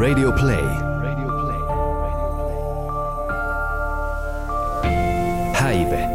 Radio 0.00 0.32
Play. 0.32 0.64
Häive. 5.52 6.08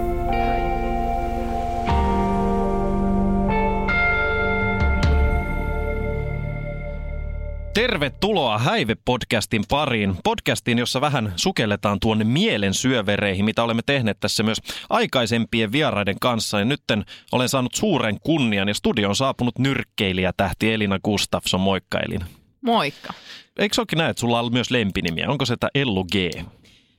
Tervetuloa 7.73 8.57
Häive-podcastin 8.57 9.63
pariin. 9.69 10.15
Podcastiin, 10.23 10.77
jossa 10.77 11.01
vähän 11.01 11.33
sukelletaan 11.35 11.99
tuonne 11.99 12.23
mielen 12.23 12.73
syövereihin, 12.73 13.45
mitä 13.45 13.63
olemme 13.63 13.81
tehneet 13.85 14.19
tässä 14.19 14.43
myös 14.43 14.57
aikaisempien 14.89 15.71
vieraiden 15.71 16.19
kanssa. 16.21 16.59
Ja 16.59 16.65
nytten 16.65 17.05
olen 17.31 17.49
saanut 17.49 17.75
suuren 17.75 18.19
kunnian 18.19 18.67
ja 18.67 18.73
studioon 18.73 19.15
saapunut 19.15 19.59
nyrkkeilijä 19.59 20.33
tähti 20.37 20.73
Elina 20.73 20.99
Gustafsson. 20.99 21.61
Moikka 21.61 21.99
Elina. 21.99 22.25
Moikka. 22.61 23.13
Eikö 23.59 23.75
se 23.75 23.81
olekin 23.81 23.97
näin, 23.97 24.09
että 24.11 24.19
sulla 24.21 24.39
on 24.39 24.53
myös 24.53 24.71
lempinimiä? 24.71 25.29
Onko 25.29 25.45
se 25.45 25.55
tämä 25.59 25.69
Ellu 25.75 26.03
G? 26.05 26.15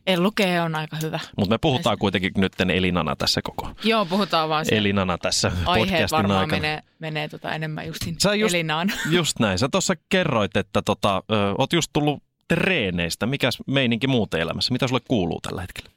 Ellu 0.07 0.33
G 0.33 0.41
on 0.65 0.75
aika 0.75 0.97
hyvä. 1.03 1.21
Mutta 1.37 1.55
me 1.55 1.59
puhutaan 1.59 1.99
kuitenkin 1.99 2.33
nytten 2.37 2.71
Elinana 2.71 3.17
tässä 3.17 3.41
koko. 3.45 3.71
Joo, 3.85 4.07
puhutaan 4.07 4.49
vaan 4.49 4.65
se. 4.65 4.77
Elinana 4.77 5.19
tässä 5.19 5.53
Aiheet 5.67 5.91
podcastin 5.91 6.17
varmaan 6.17 6.41
aikana. 6.41 6.61
menee, 6.63 6.83
menee 6.99 7.29
tota 7.29 7.53
enemmän 7.55 7.87
justin 7.87 8.17
Sä 8.23 8.35
just- 8.35 8.55
Elinaan. 8.55 8.93
Just 9.11 9.39
näin. 9.39 9.59
Sä 9.59 9.69
tuossa 9.73 9.95
kerroit, 10.09 10.57
että 10.57 10.83
tota, 10.83 11.23
ö, 11.33 11.55
oot 11.59 11.73
just 11.73 11.91
tullut 11.93 12.23
treeneistä. 12.49 13.27
Mikäs 13.27 13.59
meininki 13.67 14.07
muuten 14.07 14.41
elämässä? 14.41 14.73
Mitä 14.73 14.89
sulle 14.89 15.01
kuuluu 15.09 15.41
tällä 15.41 15.61
hetkellä? 15.61 15.91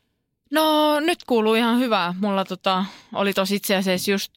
No 0.51 0.99
nyt 0.99 1.19
kuuluu 1.27 1.55
ihan 1.55 1.79
hyvää. 1.79 2.13
Mulla 2.21 2.45
tota, 2.45 2.85
oli 3.13 3.33
tos 3.33 3.51
itse 3.51 3.75
asiassa 3.75 4.11
just 4.11 4.31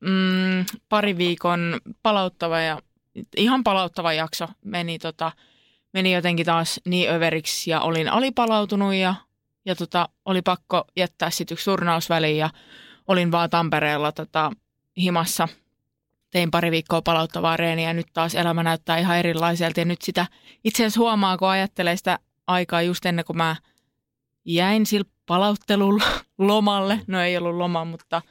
mm, 0.00 0.64
pari 0.88 1.18
viikon 1.18 1.80
palauttava 2.02 2.60
ja 2.60 2.80
ihan 3.36 3.64
palauttava 3.64 4.12
jakso 4.12 4.48
meni, 4.64 4.98
tota, 4.98 5.32
meni 5.96 6.12
jotenkin 6.12 6.46
taas 6.46 6.80
niin 6.84 7.10
överiksi 7.10 7.70
ja 7.70 7.80
olin 7.80 8.08
alipalautunut 8.08 8.94
ja, 8.94 9.14
ja 9.64 9.76
tota, 9.76 10.08
oli 10.24 10.42
pakko 10.42 10.84
jättää 10.96 11.30
sitten 11.30 11.54
yksi 11.54 11.64
turnausväliin 11.64 12.38
ja 12.38 12.50
olin 13.06 13.32
vaan 13.32 13.50
Tampereella 13.50 14.12
tota, 14.12 14.50
himassa. 14.96 15.48
Tein 16.30 16.50
pari 16.50 16.70
viikkoa 16.70 17.02
palauttavaa 17.02 17.56
reeniä 17.56 17.88
ja 17.88 17.94
nyt 17.94 18.06
taas 18.12 18.34
elämä 18.34 18.62
näyttää 18.62 18.98
ihan 18.98 19.18
erilaiselta 19.18 19.80
ja 19.80 19.84
nyt 19.84 20.02
sitä 20.02 20.26
itse 20.64 20.82
asiassa 20.82 21.00
huomaa, 21.00 21.38
kun 21.38 21.48
ajattelee 21.48 21.96
sitä 21.96 22.18
aikaa 22.46 22.82
just 22.82 23.06
ennen 23.06 23.24
kuin 23.24 23.36
mä 23.36 23.56
jäin 24.44 24.86
sillä 24.86 25.10
palauttelulomalle. 25.26 27.00
No 27.06 27.20
ei 27.20 27.36
ollut 27.36 27.56
loma, 27.56 27.84
mutta 27.84 28.22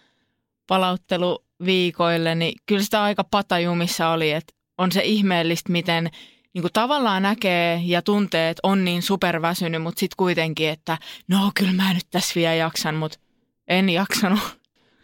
palautteluviikoille, 0.67 2.35
niin 2.35 2.53
kyllä 2.65 2.83
sitä 2.83 3.03
aika 3.03 3.23
patajumissa 3.23 4.09
oli, 4.09 4.31
että 4.31 4.53
on 4.77 4.91
se 4.91 5.01
ihmeellistä, 5.03 5.71
miten 5.71 6.09
niin 6.55 6.61
kuin 6.61 6.73
tavallaan 6.73 7.23
näkee 7.23 7.81
ja 7.85 8.01
tuntee, 8.01 8.49
että 8.49 8.59
on 8.63 8.85
niin 8.85 9.01
superväsynyt, 9.01 9.81
mutta 9.81 9.99
sitten 9.99 10.17
kuitenkin, 10.17 10.69
että 10.69 10.97
no 11.27 11.51
kyllä 11.55 11.71
mä 11.71 11.93
nyt 11.93 12.07
tässä 12.11 12.35
vielä 12.35 12.53
jaksan, 12.53 12.95
mutta 12.95 13.19
en 13.67 13.89
jaksanut. 13.89 14.39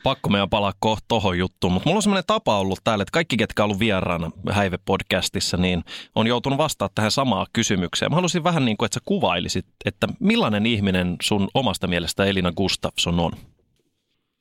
Pakko 0.03 0.29
meidän 0.29 0.49
palaa 0.49 0.73
kohta 0.79 1.05
tohon 1.07 1.37
juttuun, 1.37 1.73
mutta 1.73 1.89
mulla 1.89 1.97
on 1.97 2.01
semmoinen 2.01 2.23
tapa 2.27 2.59
ollut 2.59 2.79
täällä, 2.83 3.01
että 3.01 3.11
kaikki, 3.11 3.37
ketkä 3.37 3.63
on 3.63 3.65
ollut 3.65 3.79
vieraana 3.79 4.31
Häive-podcastissa, 4.49 5.57
niin 5.57 5.83
on 6.15 6.27
joutunut 6.27 6.57
vastaamaan 6.57 6.95
tähän 6.95 7.11
samaan 7.11 7.47
kysymykseen. 7.53 8.11
Mä 8.11 8.15
haluaisin 8.15 8.43
vähän 8.43 8.65
niin 8.65 8.77
kuin, 8.77 8.85
että 8.85 8.95
sä 8.95 9.01
kuvailisit, 9.05 9.65
että 9.85 10.07
millainen 10.19 10.65
ihminen 10.65 11.15
sun 11.21 11.47
omasta 11.53 11.87
mielestä 11.87 12.25
Elina 12.25 12.51
Gustafsson 12.51 13.19
on? 13.19 13.31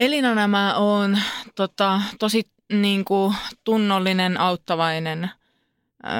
Elina 0.00 0.34
nämä 0.34 0.74
on 0.74 1.18
tota, 1.56 2.00
tosi 2.18 2.42
niin 2.72 3.04
kuin, 3.04 3.34
tunnollinen, 3.64 4.40
auttavainen, 4.40 5.30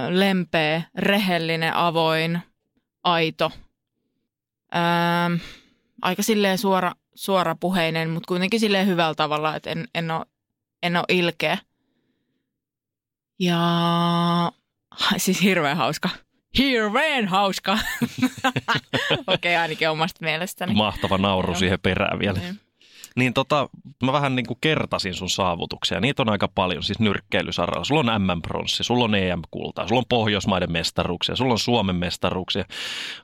lempeä, 0.09 0.83
rehellinen, 0.95 1.75
avoin, 1.75 2.41
aito. 3.05 3.53
Ähm, 4.77 5.35
aika 6.03 6.23
silleen 6.23 6.59
suora, 6.59 6.93
suorapuheinen, 7.15 8.11
mutta 8.11 8.29
kuitenkin 8.29 8.61
silleen 8.61 8.87
hyvällä 8.87 9.15
tavalla, 9.15 9.57
että 9.57 9.71
en, 9.71 9.89
en, 9.95 10.11
ole, 10.11 10.27
en 10.83 10.97
ole 10.97 11.05
ilkeä. 11.09 11.59
Ja 13.39 13.59
siis 15.17 15.43
hirveän 15.43 15.77
hauska. 15.77 16.09
Hirveän 16.59 17.29
hauska. 17.29 17.73
Okei, 19.11 19.25
okay, 19.27 19.55
ainakin 19.55 19.91
omasta 19.91 20.25
mielestäni. 20.25 20.75
Mahtava 20.75 21.19
nauru 21.19 21.55
siihen 21.55 21.81
perään 21.81 22.19
vielä. 22.19 22.39
Niin. 22.39 22.61
Niin 23.17 23.35
tota, 23.35 23.69
mä 24.05 24.13
vähän 24.13 24.37
niin 24.37 24.47
kuin 24.47 24.59
kertasin 24.61 25.15
sun 25.15 25.31
saavutuksia. 25.31 26.01
Niitä 26.01 26.23
on 26.23 26.29
aika 26.29 26.49
paljon, 26.49 26.83
siis 26.83 26.99
nyrkkeilysaralla. 26.99 27.85
Sulla 27.85 28.13
on 28.13 28.23
MM-pronssi, 28.23 28.85
sulla 28.85 29.05
on 29.05 29.15
EM-kultaa, 29.15 29.89
sulla 29.89 29.99
on 29.99 30.09
Pohjoismaiden 30.09 30.73
mestaruuksia, 30.73 31.37
sulla 31.37 31.53
on 31.53 31.59
Suomen 31.59 31.97
mestaruuksia. 31.97 32.65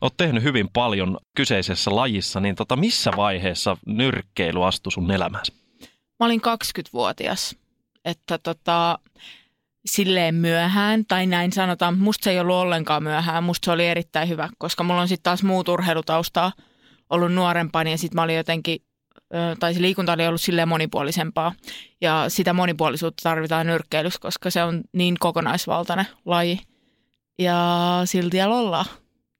Oot 0.00 0.16
tehnyt 0.16 0.42
hyvin 0.42 0.68
paljon 0.72 1.18
kyseisessä 1.36 1.96
lajissa, 1.96 2.40
niin 2.40 2.54
tota, 2.54 2.76
missä 2.76 3.10
vaiheessa 3.16 3.76
nyrkkeily 3.86 4.66
astui 4.66 4.92
sun 4.92 5.10
elämääsi? 5.10 5.52
Mä 6.20 6.26
olin 6.26 6.40
20-vuotias, 6.40 7.56
että 8.04 8.38
tota, 8.38 8.98
silleen 9.86 10.34
myöhään, 10.34 11.06
tai 11.06 11.26
näin 11.26 11.52
sanotaan, 11.52 11.98
musta 11.98 12.24
se 12.24 12.30
ei 12.30 12.40
ollut 12.40 12.56
ollenkaan 12.56 13.02
myöhään, 13.02 13.44
musta 13.44 13.64
se 13.64 13.70
oli 13.70 13.86
erittäin 13.86 14.28
hyvä, 14.28 14.48
koska 14.58 14.84
mulla 14.84 15.00
on 15.00 15.08
sitten 15.08 15.22
taas 15.22 15.42
muut 15.42 15.68
urheilutaustaa 15.68 16.52
ollut 17.10 17.32
nuorempani 17.32 17.90
ja 17.90 17.98
sitten 17.98 18.16
mä 18.16 18.22
olin 18.22 18.36
jotenkin, 18.36 18.78
tai 19.60 19.74
se 19.74 19.82
liikunta 19.82 20.12
oli 20.12 20.26
ollut 20.26 20.40
silleen 20.40 20.68
monipuolisempaa 20.68 21.52
ja 22.00 22.24
sitä 22.28 22.52
monipuolisuutta 22.52 23.22
tarvitaan 23.22 23.66
nyrkkeilyssä, 23.66 24.20
koska 24.20 24.50
se 24.50 24.62
on 24.62 24.82
niin 24.92 25.16
kokonaisvaltainen 25.18 26.06
laji 26.24 26.60
ja 27.38 28.00
silti 28.04 28.42
ollaan. 28.42 28.84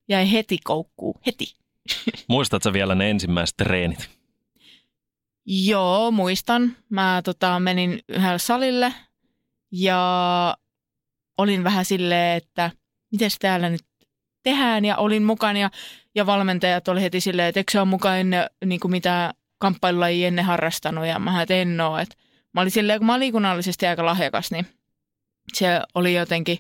Jäi 0.08 0.32
heti 0.32 0.58
koukkuu, 0.64 1.20
heti. 1.26 1.54
Muistatko 2.28 2.72
vielä 2.72 2.94
ne 2.94 3.10
ensimmäiset 3.10 3.56
treenit? 3.56 4.10
Joo, 5.46 6.10
muistan. 6.10 6.76
Mä 6.88 7.20
tota, 7.24 7.60
menin 7.60 8.00
yhdelle 8.08 8.38
salille 8.38 8.94
ja 9.72 10.56
olin 11.38 11.64
vähän 11.64 11.84
silleen, 11.84 12.36
että 12.36 12.70
miten 13.12 13.30
täällä 13.40 13.70
nyt 13.70 13.82
tehdään 14.42 14.84
ja 14.84 14.96
olin 14.96 15.22
mukana 15.22 15.58
ja, 15.58 15.70
ja 16.14 16.26
valmentajat 16.26 16.88
oli 16.88 17.02
heti 17.02 17.20
silleen, 17.20 17.48
että 17.48 17.60
eikö 17.60 17.72
se 17.72 17.80
ole 17.80 17.88
mukaan 17.88 18.18
ennen 18.18 18.50
niin 18.64 18.80
kuin 18.80 18.90
mitä 18.90 19.34
kamppailulajia 19.58 20.28
ennen 20.28 20.44
harrastanut 20.44 21.06
ja 21.06 21.18
mä 21.18 21.42
että 21.42 21.54
en 21.54 21.80
oo. 21.80 21.98
Et 21.98 22.18
mä 22.54 22.60
olin 22.60 22.70
silleen, 22.70 22.98
kun 22.98 23.06
mä 23.06 23.12
olin 23.12 23.20
liikunnallisesti 23.20 23.86
aika 23.86 24.04
lahjakas, 24.04 24.50
niin 24.50 24.66
se 25.52 25.80
oli 25.94 26.14
jotenkin 26.14 26.58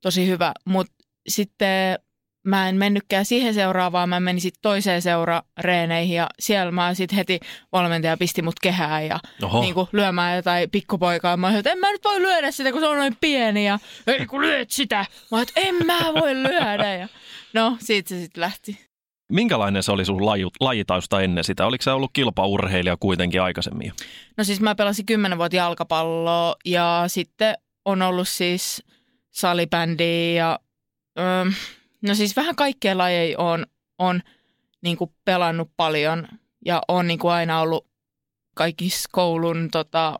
tosi 0.00 0.26
hyvä, 0.26 0.52
mutta 0.64 0.94
sitten 1.28 1.98
mä 2.44 2.68
en 2.68 2.76
mennytkään 2.76 3.24
siihen 3.24 3.54
seuraavaan, 3.54 4.08
mä 4.08 4.20
menin 4.20 4.40
sitten 4.40 4.62
toiseen 4.62 5.02
seurareeneihin 5.02 6.16
ja 6.16 6.26
siellä 6.40 6.72
mä 6.72 6.94
sitten 6.94 7.16
heti 7.16 7.40
valmentaja 7.72 8.16
pisti 8.16 8.42
mut 8.42 8.60
kehään 8.62 9.06
ja 9.06 9.20
Oho. 9.42 9.60
niin 9.60 9.74
kuin 9.74 9.88
lyömään 9.92 10.36
jotain 10.36 10.70
pikkupoikaa. 10.70 11.36
Mä 11.36 11.46
olin, 11.46 11.58
että 11.58 11.70
en 11.70 11.78
mä 11.78 11.92
nyt 11.92 12.04
voi 12.04 12.20
lyödä 12.22 12.50
sitä, 12.50 12.72
kun 12.72 12.80
se 12.80 12.86
on 12.86 12.98
noin 12.98 13.16
pieni 13.20 13.66
ja 13.66 13.78
ei 14.06 14.26
kun 14.26 14.40
lyöt 14.40 14.70
sitä. 14.70 15.06
Mä 15.30 15.38
olin, 15.38 15.48
että 15.48 15.60
en 15.60 15.86
mä 15.86 15.98
voi 16.20 16.34
lyödä 16.34 16.94
ja 16.94 17.08
no 17.52 17.76
siitä 17.80 18.08
se 18.08 18.20
sitten 18.20 18.40
lähti. 18.40 18.91
Minkälainen 19.32 19.82
se 19.82 19.92
oli 19.92 20.04
sun 20.04 20.26
laju, 20.26 20.50
lajitausta 20.60 21.20
ennen 21.20 21.44
sitä? 21.44 21.66
Oliko 21.66 21.82
sä 21.82 21.94
ollut 21.94 22.10
kilpaurheilija 22.12 22.96
kuitenkin 23.00 23.42
aikaisemmin? 23.42 23.92
No 24.36 24.44
siis 24.44 24.60
mä 24.60 24.74
pelasin 24.74 25.06
kymmenen 25.06 25.38
vuotta 25.38 25.56
jalkapalloa 25.56 26.56
ja 26.64 27.04
sitten 27.06 27.54
on 27.84 28.02
ollut 28.02 28.28
siis 28.28 28.82
salibändiä 29.30 30.32
ja 30.32 30.58
öö, 31.18 31.44
no 32.02 32.14
siis 32.14 32.36
vähän 32.36 32.56
kaikkia 32.56 32.98
lajeja 32.98 33.38
on, 33.38 33.66
on 33.98 34.22
niin 34.82 34.96
kuin 34.96 35.10
pelannut 35.24 35.70
paljon 35.76 36.28
ja 36.64 36.82
on 36.88 37.06
niin 37.06 37.18
kuin 37.18 37.32
aina 37.32 37.60
ollut 37.60 37.86
kaikissa 38.54 39.08
koulun 39.12 39.68
tota, 39.72 40.18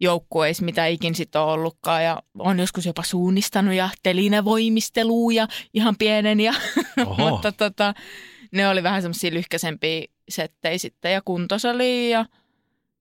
joukkueissa, 0.00 0.64
mitä 0.64 0.86
ikin 0.86 1.14
sitten 1.14 1.40
on 1.40 1.48
ollutkaan 1.48 2.04
ja 2.04 2.22
on 2.38 2.58
joskus 2.58 2.86
jopa 2.86 3.02
suunnistanut 3.02 3.74
ja 3.74 3.88
telinevoimistelua 4.02 5.32
ja 5.32 5.48
ihan 5.74 5.96
pienen 5.98 6.40
ja 6.40 6.54
mutta 7.18 7.52
tota, 7.52 7.94
ne 8.54 8.68
oli 8.68 8.82
vähän 8.82 9.02
semmoisia 9.02 9.34
lyhkäisempiä 9.34 10.04
settejä 10.28 10.78
sitten 10.78 11.12
ja 11.12 11.22
kuntosali 11.24 12.10
ja, 12.10 12.26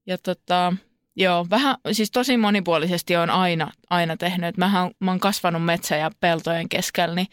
ja 0.05 0.17
tota, 0.17 0.73
joo, 1.15 1.47
vähän, 1.49 1.75
siis 1.91 2.11
tosi 2.11 2.37
monipuolisesti 2.37 3.15
on 3.15 3.29
aina, 3.29 3.71
aina 3.89 4.17
tehnyt. 4.17 4.49
Et 4.49 4.57
Mähän, 4.57 4.91
mä 4.99 5.11
oon 5.11 5.19
kasvanut 5.19 5.65
metsä- 5.65 5.95
ja 5.95 6.11
peltojen 6.19 6.69
keskellä, 6.69 7.15
niin, 7.15 7.27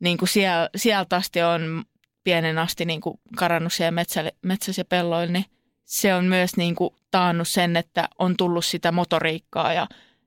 niin 0.00 0.18
kuin 0.18 0.28
siellä, 0.28 0.68
sieltä 0.76 1.16
asti 1.16 1.42
on 1.42 1.84
pienen 2.24 2.58
asti 2.58 2.84
niin 2.84 3.00
kuin 3.00 3.20
karannut 3.36 3.72
siellä 3.72 3.90
metsällä, 3.90 4.30
metsässä 4.42 4.80
ja 4.80 4.84
pelloilla, 4.84 5.32
niin 5.32 5.44
se 5.84 6.14
on 6.14 6.24
myös 6.24 6.56
niin 6.56 6.74
kuin 6.74 6.94
taannut 7.10 7.48
sen, 7.48 7.76
että 7.76 8.08
on 8.18 8.36
tullut 8.36 8.64
sitä 8.64 8.92
motoriikkaa 8.92 9.72
ja 9.72 9.86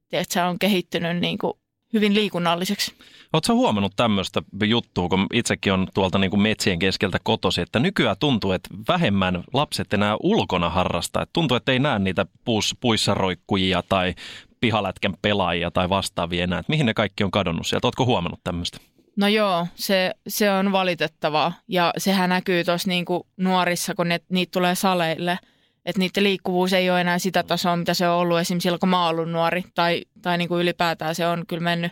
tiedät, 0.09 0.31
se 0.31 0.43
on 0.43 0.59
kehittynyt 0.59 1.17
niin 1.17 1.37
kuin 1.37 1.53
hyvin 1.93 2.15
liikunnalliseksi. 2.15 2.93
Oletko 3.33 3.53
huomannut 3.53 3.93
tämmöistä 3.95 4.41
juttua, 4.63 5.09
kun 5.09 5.27
itsekin 5.33 5.73
on 5.73 5.87
tuolta 5.93 6.17
niin 6.19 6.29
kuin 6.29 6.41
metsien 6.41 6.79
keskeltä 6.79 7.17
kotosi, 7.23 7.61
että 7.61 7.79
nykyään 7.79 8.15
tuntuu, 8.19 8.51
että 8.51 8.69
vähemmän 8.87 9.43
lapset 9.53 9.93
enää 9.93 10.17
ulkona 10.23 10.69
harrastaa. 10.69 11.23
Että 11.23 11.33
tuntuu, 11.33 11.57
että 11.57 11.71
ei 11.71 11.79
näe 11.79 11.99
niitä 11.99 12.25
puus, 12.45 12.75
puissa 12.79 13.13
roikkujia 13.13 13.83
tai 13.89 14.15
pihalätkän 14.61 15.13
pelaajia 15.21 15.71
tai 15.71 15.89
vastaavia 15.89 16.43
enää. 16.43 16.59
Että 16.59 16.71
mihin 16.71 16.85
ne 16.85 16.93
kaikki 16.93 17.23
on 17.23 17.31
kadonnut 17.31 17.67
sieltä? 17.67 17.87
Oletko 17.87 18.05
huomannut 18.05 18.39
tämmöistä? 18.43 18.77
No 19.15 19.27
joo, 19.27 19.67
se, 19.75 20.11
se 20.27 20.51
on 20.51 20.71
valitettavaa 20.71 21.53
ja 21.67 21.93
sehän 21.97 22.29
näkyy 22.29 22.63
tuossa 22.63 22.89
niinku 22.89 23.27
nuorissa, 23.37 23.95
kun 23.95 24.09
ne, 24.09 24.19
niitä 24.29 24.51
tulee 24.51 24.75
saleille, 24.75 25.39
että 25.85 25.99
niiden 25.99 26.23
liikkuvuus 26.23 26.73
ei 26.73 26.89
ole 26.89 27.01
enää 27.01 27.19
sitä 27.19 27.43
tasoa, 27.43 27.75
mitä 27.75 27.93
se 27.93 28.09
on 28.09 28.17
ollut 28.17 28.39
esimerkiksi 28.39 28.63
silloin, 28.63 28.79
kun 28.79 28.89
mä 28.89 29.01
oon 29.01 29.09
ollut 29.09 29.31
nuori 29.31 29.63
tai, 29.75 30.01
tai 30.21 30.37
niinku 30.37 30.57
ylipäätään 30.57 31.15
se 31.15 31.27
on 31.27 31.43
kyllä 31.47 31.63
mennyt. 31.63 31.91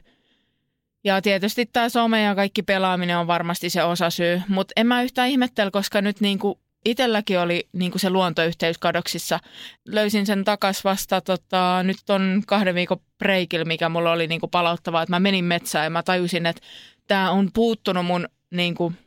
Ja 1.04 1.22
tietysti 1.22 1.66
tämä 1.66 1.90
some 1.90 2.22
ja 2.22 2.36
kaikki 2.36 2.64
pelaaminen 2.64 3.18
on 3.18 3.28
varmasti 3.28 3.70
se 3.70 3.84
osasyy, 3.84 4.42
mutta 4.48 4.74
en 4.76 4.88
mä 4.88 5.02
yhtään 5.04 5.30
ihmettele, 5.30 5.72
koska 5.72 6.02
nyt 6.02 6.22
niinku 6.22 6.60
itselläkin 6.86 7.40
oli 7.40 7.68
niin 7.74 7.92
kuin 7.92 8.00
se 8.00 8.10
luontoyhteys 8.10 8.78
kadoksissa. 8.78 9.40
Löysin 9.88 10.26
sen 10.26 10.44
takas 10.44 10.84
vasta 10.84 11.22
tota, 11.22 11.84
nyt 11.84 12.10
on 12.10 12.44
kahden 12.48 12.76
viikon 12.76 12.98
breikillä, 13.20 13.66
mikä 13.66 13.90
mulla 13.90 14.12
oli 14.12 14.28
niin 14.28 14.40
kuin 14.40 14.50
palauttavaa, 14.50 15.02
että 15.02 15.16
mä 15.16 15.20
menin 15.20 15.46
metsään 15.46 15.84
ja 15.86 15.90
mä 15.90 16.04
tajusin, 16.04 16.46
että 16.46 16.62
tämä 17.08 17.32
on 17.32 17.50
puuttunut 17.54 18.06
mun, 18.06 18.28
niin 18.52 18.76
kuin, 18.76 18.98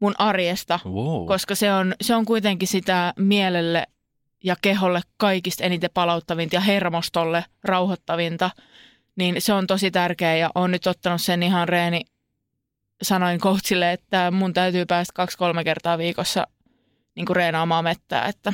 mun 0.00 0.14
arjesta, 0.18 0.80
Wow. 0.84 1.26
koska 1.26 1.54
se 1.54 1.72
on, 1.72 1.94
se 2.00 2.14
on 2.14 2.24
kuitenkin 2.24 2.68
sitä 2.68 3.14
mielelle 3.18 3.86
ja 4.44 4.56
keholle 4.62 5.00
kaikista 5.16 5.64
eniten 5.64 5.90
palauttavinta 5.94 6.56
ja 6.56 6.60
hermostolle 6.60 7.44
rauhoittavinta, 7.64 8.50
niin 9.16 9.42
se 9.42 9.52
on 9.52 9.66
tosi 9.66 9.90
tärkeä. 9.90 10.36
Ja 10.36 10.50
on 10.54 10.70
nyt 10.70 10.86
ottanut 10.86 11.20
sen 11.20 11.42
ihan 11.42 11.68
reeni 11.68 12.00
sanoin 13.02 13.40
coachille, 13.40 13.92
että 13.92 14.30
mun 14.30 14.54
täytyy 14.54 14.86
päästä 14.86 15.12
kaksi-kolme 15.14 15.64
kertaa 15.64 15.98
viikossa 15.98 16.46
niin 17.14 17.26
kuin 17.26 17.36
reenaamaan 17.36 17.84
mettää, 17.84 18.24
että 18.24 18.52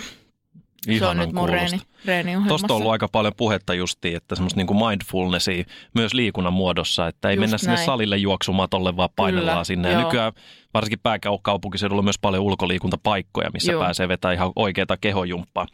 se 0.84 0.90
on 0.90 0.96
Ihanan 0.96 1.19
nyt 1.19 1.32
mun 1.32 1.46
kuulosta. 1.49 1.70
reeni, 1.70 1.82
reeniohjelmassa. 2.05 2.49
Tuosta 2.49 2.75
on 2.75 2.76
ollut 2.76 2.93
aika 2.93 3.08
paljon 3.08 3.32
puhetta 3.37 3.75
justiin, 3.75 4.17
että 4.17 4.34
semmoista 4.34 4.61
niin 4.61 4.67
kuin 4.67 4.87
mindfulnessia 4.88 5.64
myös 5.94 6.14
liikunnan 6.14 6.52
muodossa, 6.52 7.06
että 7.08 7.29
ei 7.31 7.34
Just 7.37 7.40
mennä 7.40 7.58
sinne 7.58 7.75
näin. 7.75 7.87
salille 7.87 8.17
juoksumatolle, 8.17 8.96
vaan 8.96 9.08
painellaan 9.17 9.55
Kyllä, 9.55 9.64
sinne. 9.64 9.93
Ja 9.93 9.99
nykyään 10.05 10.32
varsinkin 10.75 11.00
pääkaupunkiseudulla 11.02 12.00
on 12.00 12.05
myös 12.05 12.19
paljon 12.19 12.43
ulkoliikuntapaikkoja, 12.43 13.50
missä 13.52 13.73
Joo. 13.73 13.82
pääsee 13.82 14.08
vetämään 14.08 14.34
ihan 14.34 14.52
oikeata 14.56 14.96
kehojumppaa. 14.96 15.67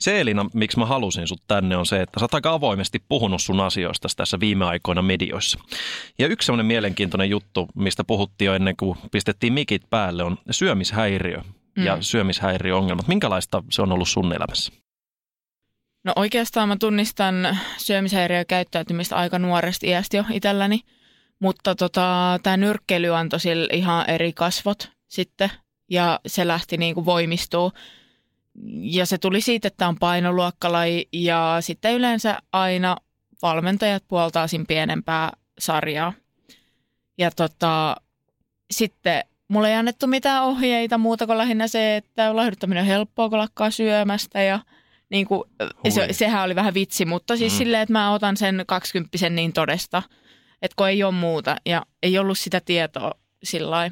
Se 0.00 0.20
Elina, 0.20 0.46
miksi 0.54 0.78
mä 0.78 0.86
halusin 0.86 1.28
sut 1.28 1.42
tänne 1.48 1.76
on 1.76 1.86
se, 1.86 2.02
että 2.02 2.20
sä 2.20 2.24
oot 2.24 2.34
aika 2.34 2.52
avoimesti 2.52 3.02
puhunut 3.08 3.42
sun 3.42 3.60
asioista 3.60 4.08
tässä 4.16 4.40
viime 4.40 4.64
aikoina 4.64 5.02
medioissa. 5.02 5.58
Ja 6.18 6.26
yksi 6.26 6.46
semmoinen 6.46 6.66
mielenkiintoinen 6.66 7.30
juttu, 7.30 7.68
mistä 7.74 8.04
puhuttiin 8.04 8.46
jo 8.46 8.54
ennen 8.54 8.76
kuin 8.76 8.98
pistettiin 9.12 9.52
mikit 9.52 9.82
päälle, 9.90 10.24
on 10.24 10.38
syömishäiriö 10.50 11.42
ja 11.84 11.96
Mm. 11.96 12.02
syömishäiriöongelmat. 12.02 13.08
Minkälaista 13.08 13.62
se 13.70 13.82
on 13.82 13.92
ollut 13.92 14.08
sun 14.08 14.32
elämässä? 14.32 14.72
No 16.04 16.12
oikeastaan 16.16 16.68
mä 16.68 16.76
tunnistan 16.76 17.58
syömishäiriökäyttäytymistä 17.76 19.16
aika 19.16 19.38
nuoresta 19.38 19.86
iästä 19.86 20.16
jo 20.16 20.24
itselläni, 20.32 20.80
mutta 21.38 21.74
tota, 21.74 22.38
tämä 22.42 22.56
nyrkkeily 22.56 23.16
antoi 23.16 23.40
sille 23.40 23.68
ihan 23.72 24.10
eri 24.10 24.32
kasvot 24.32 24.90
sitten 25.08 25.50
ja 25.90 26.20
se 26.26 26.46
lähti 26.46 26.76
niin 26.76 26.94
kuin 26.94 27.04
voimistuu. 27.06 27.72
Ja 28.80 29.06
se 29.06 29.18
tuli 29.18 29.40
siitä, 29.40 29.68
että 29.68 29.88
on 29.88 29.98
painoluokkalaji 29.98 31.08
ja 31.12 31.56
sitten 31.60 31.94
yleensä 31.94 32.38
aina 32.52 32.96
valmentajat 33.42 34.04
puoltaa 34.08 34.46
siinä 34.46 34.64
pienempää 34.68 35.32
sarjaa. 35.58 36.12
Ja 37.18 37.30
tota, 37.30 37.96
sitten 38.70 39.24
mulle 39.48 39.70
ei 39.70 39.76
annettu 39.76 40.06
mitään 40.06 40.44
ohjeita 40.44 40.98
muuta 40.98 41.26
kuin 41.26 41.38
lähinnä 41.38 41.68
se, 41.68 41.96
että 41.96 42.36
lahduttaminen 42.36 42.80
on 42.80 42.86
helppoa, 42.86 43.28
kun 43.28 43.38
lakkaa 43.38 43.70
syömästä 43.70 44.42
ja 44.42 44.60
niin 45.10 45.26
kuin, 45.26 45.42
se, 45.88 46.08
sehän 46.10 46.44
oli 46.44 46.54
vähän 46.54 46.74
vitsi, 46.74 47.04
mutta 47.04 47.36
siis 47.36 47.52
Mm. 47.52 47.58
silleen, 47.58 47.82
että 47.82 47.92
mä 47.92 48.12
otan 48.12 48.36
sen 48.36 48.64
20 48.66 49.30
niin 49.30 49.52
todesta, 49.52 50.02
että 50.62 50.74
kun 50.76 50.88
ei 50.88 51.02
ole 51.02 51.14
muuta 51.14 51.56
ja 51.66 51.82
ei 52.02 52.18
ollut 52.18 52.38
sitä 52.38 52.60
tietoa 52.60 53.12
sillai, 53.42 53.90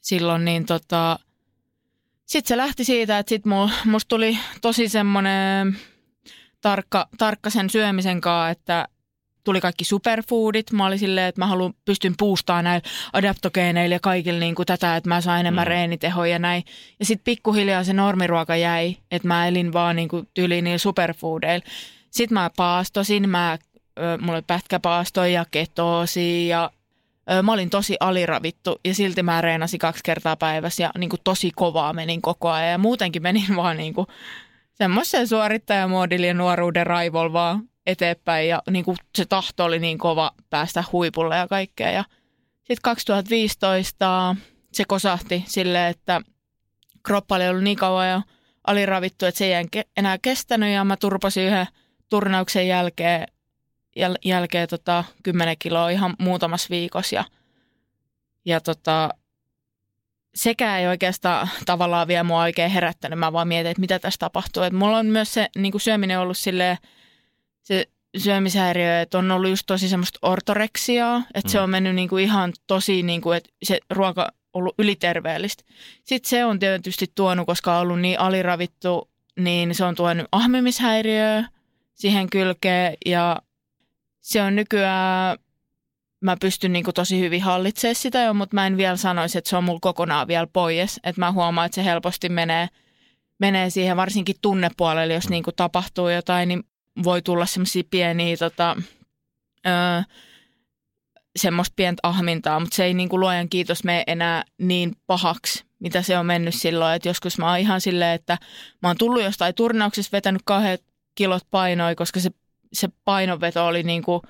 silloin, 0.00 0.44
niin 0.44 0.66
tota, 0.66 1.18
sitten 2.26 2.48
se 2.48 2.56
lähti 2.56 2.84
siitä, 2.84 3.18
että 3.18 3.30
sit 3.30 3.44
mul, 3.44 3.68
musta 3.84 4.08
tuli 4.08 4.38
tosi 4.62 4.88
semmoinen 4.88 5.78
tarkka, 6.60 7.08
tarkka 7.18 7.50
sen 7.50 7.70
syömisen 7.70 8.20
kanssa, 8.20 8.50
että 8.50 8.88
tuli 9.46 9.60
kaikki 9.60 9.84
superfoodit. 9.84 10.72
Mä 10.72 10.86
olin 10.86 10.98
silleen, 10.98 11.28
että 11.28 11.40
mä 11.40 11.46
haluan, 11.46 11.74
pystyn 11.84 12.14
puustaa 12.18 12.62
näillä 12.62 12.88
adaptogeeneilla 13.12 13.94
ja 13.94 14.00
kaikilla 14.00 14.40
niin 14.40 14.54
kuin 14.54 14.66
tätä, 14.66 14.96
että 14.96 15.08
mä 15.08 15.20
saan 15.20 15.40
enemmän 15.40 15.64
Mm. 15.64 15.68
reenitehoja 15.68 16.32
ja 16.32 16.38
näin. 16.38 16.64
Ja 16.98 17.06
sitten 17.06 17.24
pikkuhiljaa 17.24 17.84
se 17.84 17.92
normiruoka 17.92 18.56
jäi, 18.56 18.96
että 19.10 19.28
mä 19.28 19.48
elin 19.48 19.72
vaan 19.72 19.96
niin 19.96 20.08
kuin 20.08 20.28
tyyliin 20.34 20.64
niillä 20.64 20.78
superfoodeilla. 20.78 21.66
Sitten 22.10 22.34
mä 22.34 22.50
paastosin, 22.56 23.28
mä, 23.28 23.58
mulla 24.20 24.32
oli 24.34 24.42
pätkäpaastoja 24.46 25.32
ja 25.32 25.46
ketoosia 25.50 26.70
ja 27.26 27.42
mä 27.42 27.52
olin 27.52 27.70
tosi 27.70 27.96
aliravittu 28.00 28.80
ja 28.84 28.94
silti 28.94 29.22
mä 29.22 29.40
reenasin 29.40 29.78
kaksi 29.78 30.02
kertaa 30.04 30.36
päivässä 30.36 30.82
ja 30.82 30.90
niin 30.98 31.10
kuin 31.10 31.20
tosi 31.24 31.50
kovaa 31.56 31.92
menin 31.92 32.22
koko 32.22 32.50
ajan 32.50 32.70
ja 32.70 32.78
muutenkin 32.78 33.22
menin 33.22 33.56
vaan 33.62 33.76
niin 33.76 33.94
kuin 33.94 34.06
semmoisen 34.74 35.28
suorittajamuodilla 35.28 36.26
ja 36.26 36.34
nuoruuden 36.34 36.86
raivolla 36.86 37.32
vaan 37.32 37.62
eteenpäin 37.86 38.48
ja 38.48 38.62
niin 38.70 38.84
kuin 38.84 38.96
se 39.14 39.24
tahto 39.24 39.64
oli 39.64 39.78
niin 39.78 39.98
kova 39.98 40.32
päästä 40.50 40.84
huipulle 40.92 41.36
ja 41.36 41.48
kaikkea. 41.48 41.90
Ja 41.90 42.04
sitten 42.58 42.82
2015 42.82 44.36
se 44.72 44.84
kosahti 44.88 45.44
silleen, 45.46 45.90
että 45.90 46.20
kroppa 47.02 47.36
oli 47.36 47.48
ollut 47.48 47.64
niin 47.64 47.76
kauan 47.76 48.10
jo 48.10 48.22
aliravittu, 48.66 49.26
että 49.26 49.38
se 49.38 49.56
ei 49.56 49.68
enää 49.96 50.18
kestänyt 50.22 50.74
ja 50.74 50.84
mä 50.84 50.96
turpasin 50.96 51.46
yhden 51.46 51.66
turnauksen 52.10 52.68
jälkeen, 52.68 53.26
jäl, 53.96 54.16
jälkeen 54.24 54.68
tota, 54.68 55.04
10 55.22 55.56
kiloa 55.58 55.90
ihan 55.90 56.14
muutamassa 56.18 56.70
viikossa 56.70 57.14
ja, 57.14 57.24
ja 58.44 58.60
tota, 58.60 59.08
sekä 60.34 60.78
ei 60.78 60.86
oikeastaan 60.86 61.48
tavallaan 61.66 62.08
vielä 62.08 62.24
mua 62.24 62.42
oikein 62.42 62.70
herättänyt. 62.70 63.18
Mä 63.18 63.32
vaan 63.32 63.48
mietin, 63.48 63.70
että 63.70 63.80
mitä 63.80 63.98
tässä 63.98 64.18
tapahtuu. 64.18 64.62
Et 64.62 64.72
mulla 64.72 64.98
on 64.98 65.06
myös 65.06 65.34
se 65.34 65.48
niin 65.56 65.80
syöminen 65.80 66.20
ollut 66.20 66.38
silleen, 66.38 66.78
se 67.66 67.88
syömishäiriö, 68.16 69.00
että 69.00 69.18
on 69.18 69.30
ollut 69.30 69.50
just 69.50 69.66
tosi 69.66 69.88
semmoista 69.88 70.18
ortoreksiaa, 70.22 71.22
että 71.34 71.48
mm. 71.48 71.52
se 71.52 71.60
on 71.60 71.70
mennyt 71.70 71.94
niin 71.94 72.08
kuin 72.08 72.24
ihan 72.24 72.52
tosi, 72.66 73.02
niin 73.02 73.20
kuin, 73.20 73.36
että 73.36 73.50
se 73.62 73.78
ruoka 73.90 74.22
on 74.22 74.28
ollut 74.52 74.74
yliterveellistä. 74.78 75.64
Sitten 76.04 76.28
se 76.28 76.44
on 76.44 76.58
tietysti 76.58 77.12
tuonut, 77.14 77.46
koska 77.46 77.76
on 77.76 77.82
ollut 77.82 78.00
niin 78.00 78.20
aliravittu, 78.20 79.10
niin 79.40 79.74
se 79.74 79.84
on 79.84 79.94
tuonut 79.94 80.26
ahmimishäiriöä 80.32 81.48
siihen 81.94 82.30
kylkeen 82.30 82.94
ja 83.06 83.42
se 84.20 84.42
on 84.42 84.56
nykyään, 84.56 85.38
mä 86.20 86.36
pystyn 86.40 86.72
niin 86.72 86.84
kuin 86.84 86.94
tosi 86.94 87.20
hyvin 87.20 87.42
hallitsemaan 87.42 87.94
sitä 87.94 88.22
jo, 88.22 88.34
mutta 88.34 88.54
mä 88.54 88.66
en 88.66 88.76
vielä 88.76 88.96
sanoisi, 88.96 89.38
että 89.38 89.50
se 89.50 89.56
on 89.56 89.64
mulla 89.64 89.80
kokonaan 89.82 90.28
vielä 90.28 90.46
pois. 90.52 91.00
Että 91.04 91.20
mä 91.20 91.32
huomaan, 91.32 91.66
että 91.66 91.74
se 91.74 91.84
helposti 91.84 92.28
menee, 92.28 92.68
menee 93.38 93.70
siihen 93.70 93.96
varsinkin 93.96 94.36
tunnepuolelle, 94.42 95.14
jos 95.14 95.28
niin 95.28 95.42
kuin 95.42 95.56
tapahtuu 95.56 96.08
jotain, 96.08 96.48
niin 96.48 96.62
voi 97.04 97.22
tulla 97.22 97.46
semmoisia 97.46 97.82
pieniä 97.90 98.36
tota, 98.36 98.76
öö, 99.66 100.02
semmoista 101.36 101.72
pientä 101.76 102.00
ahmintaa, 102.02 102.60
mutta 102.60 102.76
se 102.76 102.84
ei 102.84 102.94
niin 102.94 103.08
kuin 103.08 103.20
luojan 103.20 103.48
kiitos 103.48 103.84
mene 103.84 104.04
enää 104.06 104.44
niin 104.58 104.96
pahaksi, 105.06 105.64
mitä 105.78 106.02
se 106.02 106.18
on 106.18 106.26
mennyt 106.26 106.54
silloin. 106.54 106.94
Että 106.94 107.08
joskus 107.08 107.38
mä 107.38 107.50
oon 107.50 107.58
ihan 107.58 107.80
silleen, 107.80 108.14
että 108.14 108.38
mä 108.82 108.88
oon 108.88 108.98
tullut 108.98 109.22
jostain 109.22 109.54
turnauksessa 109.54 110.12
vetänyt 110.12 110.42
kahdet 110.44 110.84
kilot 111.14 111.42
painoa, 111.50 111.94
koska 111.94 112.20
se, 112.20 112.30
se 112.72 112.88
painonveto 113.04 113.66
oli 113.66 113.82
niin 113.82 114.02
kuin, 114.02 114.22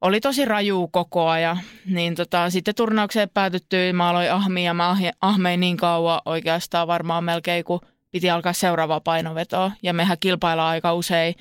oli 0.00 0.20
tosi 0.20 0.44
raju 0.44 0.88
koko 0.88 1.28
ajan. 1.28 1.60
Niin 1.86 2.14
tota, 2.14 2.50
sitten 2.50 2.74
turnaukseen 2.74 3.30
päätyttyy, 3.34 3.92
mä 3.92 4.08
aloin 4.08 4.32
ahmia 4.32 4.64
ja 4.64 4.74
mä 4.74 4.96
ahmein 5.20 5.60
niin 5.60 5.76
kauan 5.76 6.20
oikeastaan 6.24 6.88
varmaan 6.88 7.24
melkein, 7.24 7.64
kun 7.64 7.80
piti 8.10 8.30
alkaa 8.30 8.52
seuraavaa 8.52 9.00
painonvetoa. 9.00 9.72
Ja 9.82 9.92
mehän 9.92 10.16
kilpaillaan 10.20 10.70
aika 10.70 10.94
usein 10.94 11.34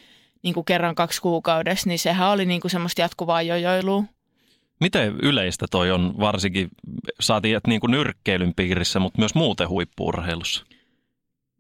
niin 0.43 0.53
kuin 0.53 0.65
kerran 0.65 0.95
kaksi 0.95 1.21
kuukaudessa, 1.21 1.89
niin 1.89 1.99
sehän 1.99 2.29
oli 2.29 2.45
niin 2.45 2.61
kuin 2.61 2.71
semmoista 2.71 3.01
jatkuvaa 3.01 3.41
jojoilua. 3.41 4.03
Miten 4.79 5.15
yleistä 5.21 5.65
toi 5.71 5.91
on 5.91 6.13
varsinkin, 6.19 6.69
saatiin 7.19 7.57
että 7.57 7.69
niin 7.69 7.81
kuin 7.81 7.91
nyrkkeilyn 7.91 8.53
piirissä, 8.55 8.99
mutta 8.99 9.19
myös 9.19 9.35
muuten 9.35 9.69
huippuurheilussa? 9.69 10.65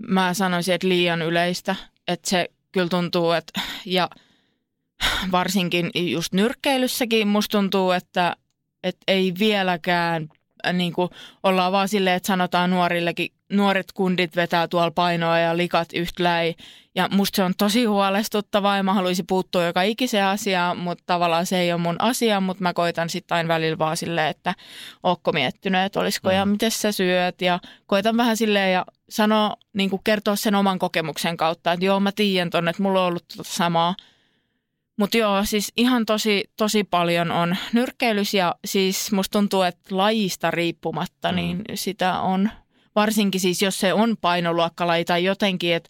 Mä 0.07 0.33
sanoisin, 0.33 0.75
että 0.75 0.87
liian 0.87 1.21
yleistä. 1.21 1.75
Että 2.07 2.29
se 2.29 2.49
kyllä 2.71 2.89
tuntuu, 2.89 3.31
että 3.31 3.61
ja 3.85 4.09
varsinkin 5.31 5.91
just 5.95 6.33
nyrkkeilyssäkin 6.33 7.27
musta 7.27 7.57
tuntuu, 7.57 7.91
että, 7.91 8.35
että 8.83 9.03
ei 9.07 9.33
vieläkään 9.39 10.29
äh, 10.67 10.73
niin 10.73 10.93
kuin 10.93 11.09
ollaan 11.43 11.71
vaan 11.71 11.89
silleen, 11.89 12.15
että 12.15 12.27
sanotaan 12.27 12.69
nuorillekin, 12.69 13.29
nuoret 13.53 13.91
kundit 13.91 14.35
vetää 14.35 14.67
tuolla 14.67 14.91
painoa 14.91 15.39
ja 15.39 15.57
likat 15.57 15.89
yhtäläi. 15.93 16.55
Ja 16.95 17.09
musta 17.11 17.35
se 17.35 17.43
on 17.43 17.53
tosi 17.57 17.85
huolestuttavaa 17.85 18.77
ja 18.77 18.83
mä 18.83 18.93
haluaisin 18.93 19.27
puuttua 19.27 19.63
joka 19.63 19.81
ikiseen 19.81 20.25
asiaan, 20.25 20.77
mutta 20.77 21.03
tavallaan 21.07 21.45
se 21.45 21.59
ei 21.59 21.73
ole 21.73 21.81
mun 21.81 21.95
asia, 21.99 22.39
mutta 22.41 22.63
mä 22.63 22.73
koitan 22.73 23.09
sitten 23.09 23.35
aina 23.35 23.47
välillä 23.47 23.77
vaan 23.77 23.97
silleen, 23.97 24.27
että 24.27 24.55
ootko 25.03 25.31
miettinyt, 25.31 25.81
että 25.81 25.99
olisiko 25.99 26.31
ja 26.31 26.45
Mm. 26.45 26.51
miten 26.51 26.71
sä 26.71 26.91
syöt 26.91 27.41
ja 27.41 27.59
koitan 27.85 28.17
vähän 28.17 28.37
silleen 28.37 28.73
ja 28.73 28.85
sanoa, 29.09 29.55
niin 29.73 29.89
kuin 29.89 30.01
kertoa 30.03 30.35
sen 30.35 30.55
oman 30.55 30.79
kokemuksen 30.79 31.37
kautta, 31.37 31.71
että 31.71 31.85
joo 31.85 31.99
mä 31.99 32.11
tiedän 32.11 32.49
tonne, 32.49 32.69
että 32.69 32.83
mulla 32.83 33.01
on 33.01 33.07
ollut 33.07 33.25
tota 33.37 33.49
samaa. 33.49 33.95
Mutta 34.97 35.17
joo, 35.17 35.45
siis 35.45 35.73
ihan 35.77 36.05
tosi, 36.05 36.43
tosi 36.57 36.83
paljon 36.83 37.31
on 37.31 37.55
nyrkkeilys 37.73 38.33
ja 38.33 38.55
siis 38.65 39.11
musta 39.11 39.39
tuntuu, 39.39 39.61
että 39.61 39.97
lajista 39.97 40.51
riippumatta, 40.51 41.31
mm. 41.31 41.35
niin 41.35 41.63
sitä 41.73 42.19
on 42.19 42.49
varsinkin 42.95 43.41
siis 43.41 43.61
jos 43.61 43.79
se 43.79 43.93
on 43.93 44.17
painoluokkalaji 44.21 45.05
tai 45.05 45.23
jotenkin, 45.23 45.73
että 45.73 45.89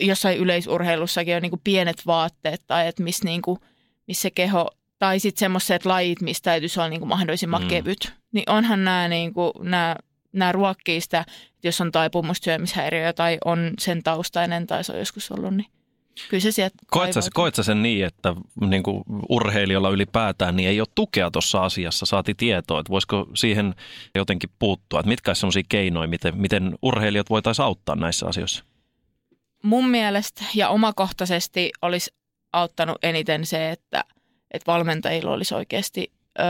jossain 0.00 0.38
yleisurheilussakin 0.38 1.36
on 1.36 1.42
niinku 1.42 1.60
pienet 1.64 2.06
vaatteet 2.06 2.62
tai 2.66 2.86
että 2.86 3.02
missä 3.02 3.24
niinku, 3.24 3.58
miss 4.06 4.22
se 4.22 4.30
keho, 4.30 4.70
tai 4.98 5.20
sitten 5.20 5.40
semmoiset 5.40 5.84
lajit, 5.84 6.20
mistä 6.20 6.44
täytyisi 6.44 6.80
olla 6.80 6.88
niinku 6.88 7.06
mahdollisimman 7.06 7.62
mm. 7.62 7.68
kevyt, 7.68 8.12
niin 8.32 8.50
onhan 8.50 8.84
nämä 8.84 9.08
niinku, 9.08 9.52
nämä 10.32 10.52
ruokkii 10.52 11.00
sitä, 11.00 11.24
jos 11.62 11.80
on 11.80 11.92
taipumusta 11.92 12.44
syömishäiriöä 12.44 13.12
tai 13.12 13.38
on 13.44 13.70
sen 13.78 14.02
taustainen 14.02 14.66
tai 14.66 14.84
se 14.84 14.92
on 14.92 14.98
joskus 14.98 15.30
ollut, 15.30 15.54
niin 15.54 15.66
Kyllä 16.28 16.40
se 16.40 16.50
sieltä 16.50 16.76
koet 17.32 17.54
sä, 17.54 17.62
sen 17.62 17.82
niin, 17.82 18.04
että 18.04 18.34
niin 18.60 18.82
kuin 18.82 19.02
urheilijoilla 19.28 19.90
ylipäätään 19.90 20.56
niin 20.56 20.68
ei 20.68 20.80
ole 20.80 20.88
tukea 20.94 21.30
tuossa 21.30 21.64
asiassa, 21.64 22.06
saati 22.06 22.34
tietoa, 22.34 22.80
että 22.80 22.90
voisiko 22.90 23.26
siihen 23.34 23.74
jotenkin 24.14 24.50
puuttua, 24.58 25.00
että 25.00 25.08
mitkä 25.08 25.34
sellaisia 25.34 25.62
keinoja, 25.68 26.08
miten, 26.08 26.36
miten 26.36 26.78
urheilijat 26.82 27.30
voitaisiin 27.30 27.66
auttaa 27.66 27.96
näissä 27.96 28.26
asioissa? 28.26 28.64
Mun 29.62 29.88
mielestä 29.88 30.44
ja 30.54 30.68
omakohtaisesti 30.68 31.70
olisi 31.82 32.14
auttanut 32.52 32.98
eniten 33.02 33.46
se, 33.46 33.70
että, 33.70 34.04
että 34.50 34.72
valmentajilla 34.72 35.32
olisi 35.32 35.54
oikeasti, 35.54 36.12
öö, 36.40 36.46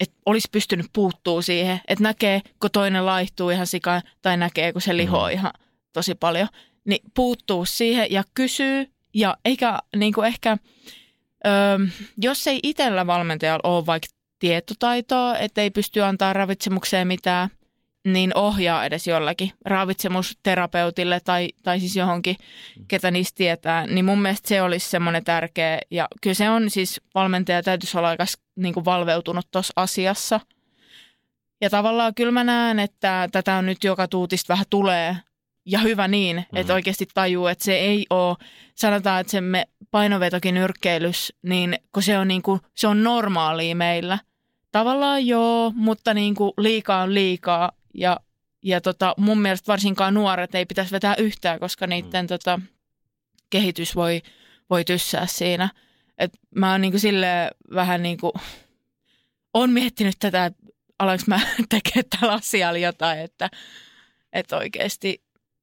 että 0.00 0.16
olisi 0.26 0.48
pystynyt 0.52 0.86
puuttuu 0.92 1.42
siihen, 1.42 1.80
että 1.88 2.02
näkee, 2.02 2.40
kun 2.60 2.70
toinen 2.70 3.06
laihtuu 3.06 3.50
ihan 3.50 3.66
sikaan 3.66 4.02
tai 4.22 4.36
näkee, 4.36 4.72
kun 4.72 4.82
se 4.82 4.96
lihoo 4.96 5.26
mm. 5.26 5.32
ihan 5.32 5.52
tosi 5.92 6.14
paljon– 6.14 6.48
niin 6.84 7.02
puuttuu 7.14 7.64
siihen 7.64 8.06
ja 8.10 8.22
kysyy 8.34 8.92
ja 9.14 9.36
eikä 9.44 9.78
niin 9.96 10.12
kuin 10.12 10.26
ehkä, 10.26 10.58
ö, 11.46 11.48
jos 12.18 12.46
ei 12.46 12.60
itsellä 12.62 13.06
valmentajalla 13.06 13.68
ole 13.68 13.86
vaikka 13.86 14.08
tietotaitoa, 14.38 15.38
että 15.38 15.60
ei 15.60 15.70
pysty 15.70 16.02
antaa 16.02 16.32
ravitsemukseen 16.32 17.08
mitään, 17.08 17.48
niin 18.04 18.36
ohjaa 18.36 18.84
edes 18.84 19.06
jollakin 19.06 19.52
ravitsemusterapeutille 19.64 21.20
tai, 21.20 21.48
tai 21.62 21.80
siis 21.80 21.96
johonkin, 21.96 22.36
ketä 22.88 23.10
niistä 23.10 23.36
tietää, 23.36 23.86
niin 23.86 24.04
mun 24.04 24.22
mielestä 24.22 24.48
se 24.48 24.62
olisi 24.62 24.90
semmoinen 24.90 25.24
tärkeä. 25.24 25.78
Ja 25.90 26.08
kyllä 26.22 26.34
se 26.34 26.50
on 26.50 26.70
siis, 26.70 27.00
valmentaja 27.14 27.62
täytyisi 27.62 27.98
olla 27.98 28.08
aika 28.08 28.24
niin 28.56 28.74
kuin 28.74 28.84
valveutunut 28.84 29.50
tuossa 29.50 29.72
asiassa. 29.76 30.40
Ja 31.60 31.70
tavallaan 31.70 32.14
kyllä 32.14 32.32
mä 32.32 32.44
näen, 32.44 32.78
että 32.78 33.28
tätä 33.32 33.54
on 33.54 33.66
nyt 33.66 33.84
joka 33.84 34.08
tuutista 34.08 34.52
vähän 34.52 34.66
tulee 34.70 35.16
ja 35.64 35.78
hyvä 35.78 36.08
niin, 36.08 36.36
mm. 36.36 36.58
että 36.58 36.74
oikeasti 36.74 37.06
tajuu, 37.14 37.46
että 37.46 37.64
se 37.64 37.74
ei 37.74 38.06
ole, 38.10 38.36
sanotaan, 38.74 39.20
että 39.20 39.30
se 39.30 39.40
me 39.40 39.68
painovetokin 39.90 40.54
nyrkkeilys, 40.54 41.32
niin 41.42 41.78
kun 41.92 42.02
se 42.02 42.18
on, 42.18 42.28
niin 42.28 42.42
kuin, 42.42 42.60
se 42.74 42.86
on 42.86 43.02
normaalia 43.02 43.76
meillä. 43.76 44.18
Tavallaan 44.72 45.26
joo, 45.26 45.72
mutta 45.74 46.14
niin 46.14 46.34
kuin 46.34 46.52
liikaa 46.58 47.02
on 47.02 47.14
liikaa 47.14 47.72
ja, 47.94 48.20
ja 48.62 48.80
tota, 48.80 49.14
mun 49.16 49.40
mielestä 49.40 49.72
varsinkaan 49.72 50.14
nuoret 50.14 50.54
ei 50.54 50.66
pitäisi 50.66 50.92
vetää 50.92 51.14
yhtään, 51.18 51.60
koska 51.60 51.86
niiden 51.86 52.24
mm. 52.24 52.28
tota, 52.28 52.60
kehitys 53.50 53.96
voi, 53.96 54.22
voi 54.70 54.84
tyssää 54.84 55.26
siinä. 55.26 55.68
Et 56.18 56.32
mä 56.54 56.72
oon 56.72 56.80
niin 56.80 56.92
kuin 56.92 57.00
sille 57.00 57.50
vähän 57.74 58.02
niin 58.02 58.18
kuin, 58.18 58.32
on 59.54 59.70
miettinyt 59.70 60.16
tätä, 60.18 60.46
että 60.46 60.62
alanko 60.98 61.24
mä 61.26 61.40
tekemään 61.68 62.04
tällä 62.20 62.34
asialla 62.34 62.78
jotain, 62.78 63.18
että, 63.18 63.50
että 64.32 64.56
oikeasti 64.56 65.22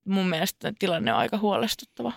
mun 0.10 0.30
mielestä 0.30 0.74
tilanne 0.80 1.14
on 1.14 1.20
aika 1.20 1.38
huolestuttava. 1.38 2.12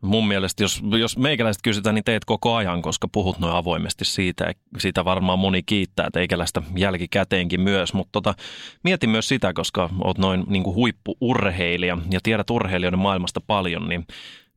Mun 0.00 0.28
mielestä, 0.28 0.62
jos, 0.62 0.82
jos 0.98 1.18
meikäläiset 1.18 1.62
kysytään, 1.62 1.94
niin 1.94 2.04
teet 2.04 2.24
koko 2.24 2.54
ajan, 2.54 2.82
koska 2.82 3.08
puhut 3.08 3.38
noin 3.38 3.54
avoimesti 3.54 4.04
siitä. 4.04 4.52
Siitä 4.78 5.04
varmaan 5.04 5.38
moni 5.38 5.62
kiittää 5.62 6.08
teikäläistä 6.12 6.62
jälkikäteenkin 6.76 7.60
myös. 7.60 7.94
Mutta 7.94 8.12
tota, 8.12 8.34
mieti 8.82 9.06
myös 9.06 9.28
sitä, 9.28 9.52
koska 9.52 9.90
oot 10.04 10.18
noin 10.18 10.44
niin 10.46 10.62
kuin 10.62 10.76
huippuurheilija 10.76 11.98
ja 12.10 12.20
tiedät 12.22 12.50
urheilijoiden 12.50 12.98
maailmasta 12.98 13.40
paljon, 13.46 13.88
niin 13.88 14.06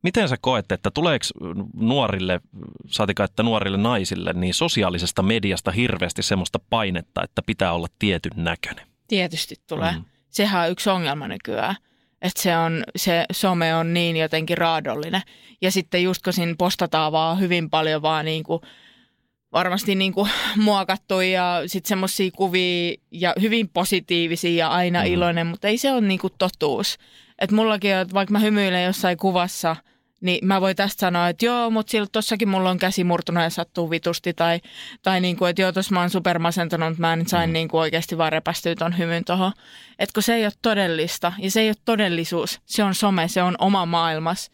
Miten 0.02 0.28
sä 0.28 0.36
koet, 0.40 0.72
että 0.72 0.90
tuleeko 0.90 1.24
nuorille, 1.76 2.40
saatika 2.86 3.24
että 3.24 3.42
nuorille 3.42 3.78
naisille, 3.78 4.32
niin 4.32 4.54
sosiaalisesta 4.54 5.22
mediasta 5.22 5.70
hirveästi 5.70 6.22
semmoista 6.22 6.60
painetta, 6.70 7.22
että 7.24 7.42
pitää 7.46 7.72
olla 7.72 7.86
tietyn 7.98 8.32
näköinen? 8.36 8.86
Tietysti 9.08 9.54
tulee. 9.66 9.92
Mm. 9.92 10.04
Sehän 10.30 10.64
on 10.64 10.70
yksi 10.70 10.90
ongelma 10.90 11.28
nykyään 11.28 11.76
että 12.22 12.42
se, 12.42 12.56
on, 12.56 12.84
se 12.96 13.24
some 13.32 13.74
on 13.74 13.94
niin 13.94 14.16
jotenkin 14.16 14.58
raadollinen. 14.58 15.22
Ja 15.60 15.70
sitten 15.70 16.02
just 16.02 16.22
kun 16.22 16.32
siinä 16.32 16.54
postataan 16.58 17.12
vaan 17.12 17.40
hyvin 17.40 17.70
paljon 17.70 18.02
vaan 18.02 18.24
niin 18.24 18.42
kuin, 18.42 18.62
varmasti 19.52 19.94
niin 19.94 20.12
kuin 20.12 20.30
muokattu 20.56 21.20
ja 21.20 21.62
sitten 21.66 21.88
semmoisia 21.88 22.30
kuvia 22.30 22.94
ja 23.10 23.34
hyvin 23.40 23.68
positiivisia 23.68 24.64
ja 24.64 24.68
aina 24.68 25.00
mm. 25.00 25.06
iloinen, 25.06 25.46
mutta 25.46 25.68
ei 25.68 25.78
se 25.78 25.92
ole 25.92 26.00
niin 26.00 26.20
kuin 26.20 26.32
totuus. 26.38 26.98
Että 27.38 27.56
mullakin, 27.56 27.94
että 27.94 28.14
vaikka 28.14 28.32
mä 28.32 28.38
hymyilen 28.38 28.84
jossain 28.84 29.18
kuvassa– 29.18 29.76
niin 30.20 30.46
mä 30.46 30.60
voin 30.60 30.76
tästä 30.76 31.00
sanoa, 31.00 31.28
että 31.28 31.46
joo, 31.46 31.70
mutta 31.70 31.90
siltä 31.90 32.08
tossakin 32.12 32.48
mulla 32.48 32.70
on 32.70 32.78
käsi 32.78 33.04
murtunut 33.04 33.42
ja 33.42 33.50
sattuu 33.50 33.90
vitusti. 33.90 34.34
Tai, 34.34 34.60
tai 35.02 35.20
niin 35.20 35.36
kuin, 35.36 35.50
että 35.50 35.62
joo, 35.62 35.72
tossa 35.72 35.94
mä 35.94 36.00
oon 36.00 36.10
supermasentanut, 36.10 36.88
mutta 36.88 37.00
mä 37.00 37.12
en 37.12 37.28
sain 37.28 37.50
mm. 37.50 37.52
niin 37.52 37.68
kuin 37.68 37.80
oikeasti 37.80 38.18
vaan 38.18 38.32
repästyä 38.32 38.74
ton 38.74 38.98
hymyn 38.98 39.24
tuohon. 39.24 39.52
Että 39.98 40.14
kun 40.14 40.22
se 40.22 40.34
ei 40.34 40.44
ole 40.44 40.52
todellista 40.62 41.32
ja 41.38 41.50
se 41.50 41.60
ei 41.60 41.68
ole 41.68 41.76
todellisuus, 41.84 42.60
se 42.66 42.84
on 42.84 42.94
some, 42.94 43.28
se 43.28 43.42
on 43.42 43.56
oma 43.58 43.86
maailmas. 43.86 44.50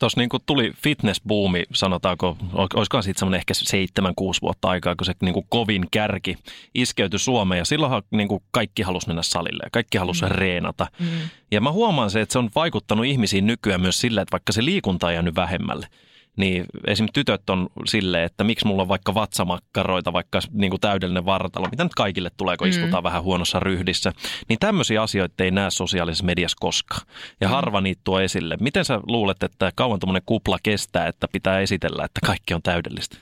Tuossa 0.00 0.20
niin 0.20 0.28
tuli 0.46 0.72
fitnessbuumi, 0.76 1.64
sanotaanko, 1.74 2.36
olisikohan 2.74 3.02
siitä 3.02 3.18
semmoinen 3.18 3.38
ehkä 3.38 3.54
seitsemän, 3.54 4.14
kuusi 4.14 4.42
vuotta 4.42 4.68
aikaa, 4.68 4.96
kun 4.96 5.04
se 5.04 5.12
niin 5.22 5.34
kuin 5.34 5.46
kovin 5.48 5.86
kärki 5.90 6.36
iskeytyi 6.74 7.18
Suomeen. 7.18 7.58
Ja 7.58 7.64
silloinhan 7.64 8.02
niin 8.10 8.28
kuin 8.28 8.42
kaikki 8.50 8.82
halusi 8.82 9.06
mennä 9.06 9.22
salille 9.22 9.62
ja 9.64 9.70
kaikki 9.72 9.98
halusi 9.98 10.24
mm. 10.24 10.30
reenata. 10.30 10.86
Mm. 10.98 11.06
Ja 11.50 11.60
mä 11.60 11.72
huomaan 11.72 12.10
se, 12.10 12.20
että 12.20 12.32
se 12.32 12.38
on 12.38 12.50
vaikuttanut 12.54 13.06
ihmisiin 13.06 13.46
nykyään 13.46 13.80
myös 13.80 14.00
sillä, 14.00 14.22
että 14.22 14.32
vaikka 14.32 14.52
se 14.52 14.64
liikunta 14.64 15.06
on 15.06 15.14
jäänyt 15.14 15.36
vähemmälle– 15.36 15.86
niin 16.36 16.64
esimerkiksi 16.86 17.12
tytöt 17.12 17.50
on 17.50 17.68
silleen, 17.86 18.24
että 18.24 18.44
miksi 18.44 18.66
mulla 18.66 18.82
on 18.82 18.88
vaikka 18.88 19.14
vatsamakkaroita, 19.14 20.12
vaikka 20.12 20.40
niin 20.52 20.70
kuin 20.70 20.80
täydellinen 20.80 21.24
vartalo, 21.24 21.68
mitä 21.70 21.84
nyt 21.84 21.94
kaikille 21.94 22.30
tulee, 22.36 22.56
kun 22.56 22.66
mm. 22.66 22.70
istutaan 22.70 23.02
vähän 23.02 23.22
huonossa 23.22 23.60
ryhdissä. 23.60 24.12
Niin 24.48 24.58
tämmöisiä 24.58 25.02
asioita 25.02 25.44
ei 25.44 25.50
näe 25.50 25.70
sosiaalisessa 25.70 26.24
mediassa 26.24 26.56
koskaan. 26.60 27.06
Ja 27.40 27.48
mm. 27.48 27.50
harva 27.50 27.80
niitä 27.80 28.00
tuo 28.04 28.20
esille. 28.20 28.56
Miten 28.60 28.84
sä 28.84 29.00
luulet, 29.06 29.42
että 29.42 29.72
kauan 29.74 30.00
tuommoinen 30.00 30.22
kupla 30.26 30.58
kestää, 30.62 31.06
että 31.06 31.28
pitää 31.32 31.60
esitellä, 31.60 32.04
että 32.04 32.20
kaikki 32.26 32.54
on 32.54 32.62
täydellistä? 32.62 33.16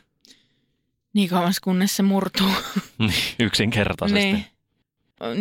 Niin 1.12 1.28
kauas 1.28 1.60
kunnes 1.60 1.96
se 1.96 2.02
murtuu. 2.02 2.50
Niin, 2.98 3.12
yksinkertaisesti. 3.38 4.32
Niin. 4.32 4.44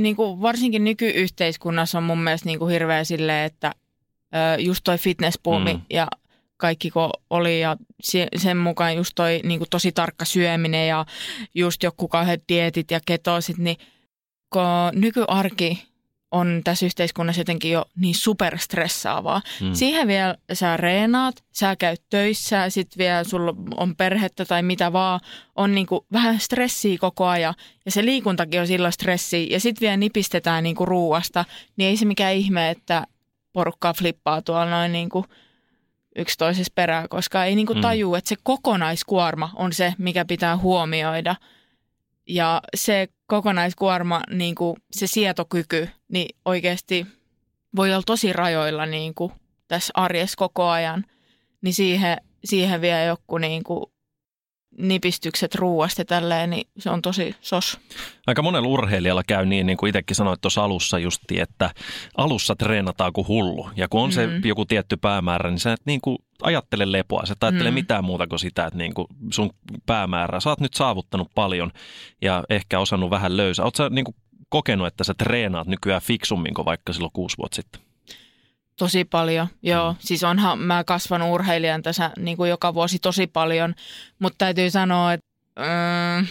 Niin 0.01 0.15
kuin 0.15 0.41
varsinkin 0.41 0.83
nykyyhteiskunnassa 0.83 1.97
on 1.97 2.03
mun 2.03 2.19
mielestä 2.19 2.45
niin 2.45 2.59
kuin 2.59 2.71
hirveä 2.71 3.03
silleen, 3.03 3.45
että 3.45 3.75
just 4.59 4.81
toi 4.83 4.97
fitnesspuumi 4.97 5.73
mm. 5.73 5.81
ja– 5.89 6.07
kaikki 6.57 6.91
kun 6.91 7.09
oli 7.29 7.61
ja 7.61 7.77
sen 8.35 8.57
mukaan 8.57 8.95
just 8.95 9.11
toi 9.15 9.41
niin 9.43 9.59
kuin 9.59 9.69
tosi 9.69 9.91
tarkka 9.91 10.25
syöminen 10.25 10.87
ja 10.87 11.05
just 11.55 11.83
joku 11.83 12.07
kauheat 12.07 12.41
dietit 12.49 12.91
ja 12.91 12.99
ketosit, 13.05 13.57
niin 13.57 13.77
kun 14.49 14.61
nykyarki 14.93 15.87
on 16.31 16.61
tässä 16.63 16.85
yhteiskunnassa 16.85 17.41
jotenkin 17.41 17.71
jo 17.71 17.85
niin 17.95 18.15
superstressaavaa. 18.15 19.41
Hmm. 19.59 19.73
Siihen 19.73 20.07
vielä 20.07 20.35
sä 20.53 20.77
reenaat, 20.77 21.43
sä 21.51 21.75
käyt 21.75 22.01
töissä, 22.09 22.69
sit 22.69 22.97
vielä 22.97 23.23
sulla 23.23 23.53
on 23.77 23.95
perhettä 23.95 24.45
tai 24.45 24.63
mitä 24.63 24.93
vaan, 24.93 25.19
on 25.55 25.75
niinku 25.75 26.05
vähän 26.11 26.39
stressiä 26.39 26.97
koko 26.97 27.25
ajan. 27.25 27.53
Ja 27.85 27.91
se 27.91 28.05
liikuntakin 28.05 28.61
on 28.61 28.67
silloin 28.67 28.93
stressiä. 28.93 29.47
Ja 29.49 29.59
sitten 29.59 29.81
vielä 29.81 29.97
nipistetään 29.97 30.63
niinku 30.63 30.85
ruuasta, 30.85 31.45
niin 31.77 31.89
ei 31.89 31.97
se 31.97 32.05
mikään 32.05 32.33
ihme, 32.33 32.69
että 32.69 33.07
porukkaa 33.53 33.93
flippaa 33.93 34.41
tuolla 34.41 34.69
noin 34.69 34.91
niinku– 34.91 35.25
yksi 36.17 36.37
toisessa 36.37 36.71
perään, 36.75 37.09
koska 37.09 37.45
ei 37.45 37.55
niinku 37.55 37.73
mm. 37.73 37.81
taju, 37.81 38.15
että 38.15 38.29
se 38.29 38.35
kokonaiskuorma 38.43 39.51
on 39.55 39.73
se, 39.73 39.93
mikä 39.97 40.25
pitää 40.25 40.57
huomioida. 40.57 41.35
Ja 42.27 42.61
se 42.75 43.07
kokonaiskuorma, 43.27 44.21
niinku, 44.29 44.77
se 44.91 45.07
sietokyky, 45.07 45.89
niin 46.07 46.35
oikeasti 46.45 47.07
voi 47.75 47.93
olla 47.93 48.03
tosi 48.05 48.33
rajoilla 48.33 48.85
niinku, 48.85 49.31
tässä 49.67 49.91
arjessa 49.95 50.37
koko 50.37 50.67
ajan. 50.67 51.05
Niin 51.61 51.73
siihen, 51.73 52.17
siihen 52.45 52.81
vie 52.81 53.05
joku 53.05 53.37
niinku, 53.37 53.91
nipistykset 54.77 55.55
ruuasta 55.55 56.05
tälleen, 56.05 56.49
niin 56.49 56.67
se 56.79 56.89
on 56.89 57.01
tosi 57.01 57.35
sos. 57.41 57.79
Aika 58.27 58.41
monella 58.41 58.67
urheilijalla 58.67 59.23
käy 59.27 59.45
niin, 59.45 59.65
niin 59.65 59.77
kuin 59.77 59.89
itsekin 59.89 60.15
sanoit 60.15 60.41
tuossa 60.41 60.63
alussa 60.63 60.99
justi, 60.99 61.39
että 61.39 61.69
alussa 62.17 62.55
treenataan 62.55 63.13
kuin 63.13 63.27
hullu. 63.27 63.69
Ja 63.75 63.87
kun 63.87 64.01
on 64.01 64.09
mm. 64.09 64.13
se 64.13 64.29
joku 64.45 64.65
tietty 64.65 64.97
päämäärä, 64.97 65.49
niin 65.49 65.59
sä 65.59 65.73
et 65.73 65.81
niin 65.85 66.01
kuin 66.01 66.17
ajattele 66.41 66.91
lepoa. 66.91 67.25
Sä 67.25 67.33
et 67.33 67.43
ajattele 67.43 67.71
mm. 67.71 67.75
mitään 67.75 68.03
muuta 68.03 68.27
kuin 68.27 68.39
sitä, 68.39 68.65
että 68.65 68.77
niin 68.77 68.93
kuin 68.93 69.07
sun 69.33 69.49
päämäärä. 69.85 70.39
Sä 70.39 70.49
oot 70.49 70.59
nyt 70.59 70.73
saavuttanut 70.73 71.31
paljon 71.35 71.71
ja 72.21 72.43
ehkä 72.49 72.79
osannut 72.79 73.09
vähän 73.09 73.37
löysää. 73.37 73.65
Oletko 73.65 73.77
sä 73.77 73.89
niin 73.89 74.05
kuin 74.05 74.15
kokenut, 74.49 74.87
että 74.87 75.03
sä 75.03 75.13
treenaat 75.17 75.67
nykyään 75.67 76.01
fiksummin 76.01 76.53
kuin 76.53 76.65
vaikka 76.65 76.93
silloin 76.93 77.13
kuusi 77.13 77.37
vuotta 77.37 77.55
sitten? 77.55 77.86
Tosi 78.77 79.05
paljon, 79.05 79.47
joo. 79.61 79.91
Mm. 79.91 79.97
Siis 79.99 80.23
onhan 80.23 80.59
mä 80.59 80.83
kasvanut 80.83 81.33
urheilijan 81.33 81.83
tässä 81.83 82.11
niin 82.17 82.37
kuin 82.37 82.49
joka 82.49 82.73
vuosi 82.73 82.99
tosi 82.99 83.27
paljon, 83.27 83.75
mutta 84.19 84.37
täytyy 84.37 84.69
sanoa, 84.69 85.13
että 85.13 85.27
äh, 85.59 86.29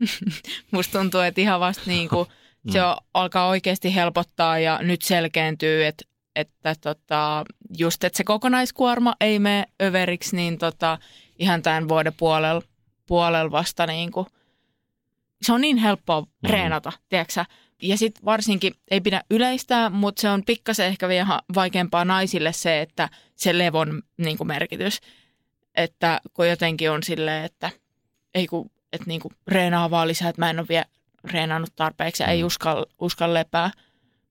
musta 0.70 0.98
tuntuu, 0.98 1.20
että 1.20 1.40
ihan 1.40 1.60
vasta 1.60 1.82
niin 1.86 2.08
kuin, 2.08 2.28
se 2.72 2.82
on, 2.82 2.96
alkaa 3.14 3.48
oikeasti 3.48 3.94
helpottaa 3.94 4.58
ja 4.58 4.78
nyt 4.82 5.02
selkeentyy, 5.02 5.86
että, 5.86 6.04
että 6.36 6.74
tota, 6.80 7.44
just, 7.78 8.04
että 8.04 8.16
se 8.16 8.24
kokonaiskuorma 8.24 9.14
ei 9.20 9.38
mene 9.38 9.66
överiksi, 9.82 10.36
niin 10.36 10.58
tota, 10.58 10.98
ihan 11.38 11.62
tämän 11.62 11.88
vuoden 11.88 12.14
puolella 12.16 12.62
puolella 13.06 13.50
vasta 13.50 13.86
niin 13.86 14.12
kuin, 14.12 14.26
se 15.42 15.52
on 15.52 15.60
niin 15.60 15.76
helppoa 15.76 16.20
mm. 16.20 16.26
treenata, 16.46 16.92
tiedätkö 17.08 17.44
ja 17.82 17.98
sitten 17.98 18.24
varsinkin 18.24 18.74
ei 18.90 19.00
pidä 19.00 19.22
yleistää, 19.30 19.90
mutta 19.90 20.20
se 20.20 20.30
on 20.30 20.42
pikkasen 20.46 20.86
ehkä 20.86 21.08
vielä 21.08 21.40
vaikeampaa 21.54 22.04
naisille 22.04 22.52
se, 22.52 22.80
että 22.80 23.08
se 23.34 23.58
levon 23.58 24.02
niin 24.16 24.38
kuin 24.38 24.48
merkitys. 24.48 25.00
Että 25.74 26.20
kun 26.34 26.48
jotenkin 26.48 26.90
on 26.90 27.02
silleen, 27.02 27.44
että 27.44 27.70
ei 28.34 28.46
kun, 28.46 28.70
että 28.92 29.06
niin 29.06 29.20
kuin 29.20 29.34
reenaa 29.46 29.90
vaan 29.90 30.08
lisää, 30.08 30.28
että 30.28 30.42
mä 30.42 30.50
en 30.50 30.58
ole 30.58 30.68
vielä 30.68 30.84
reenannut 31.24 31.76
tarpeeksi 31.76 32.22
ja 32.22 32.26
mm. 32.26 32.32
ei 32.32 32.44
uskalla, 32.44 32.86
uskalla 33.00 33.34
lepää. 33.34 33.70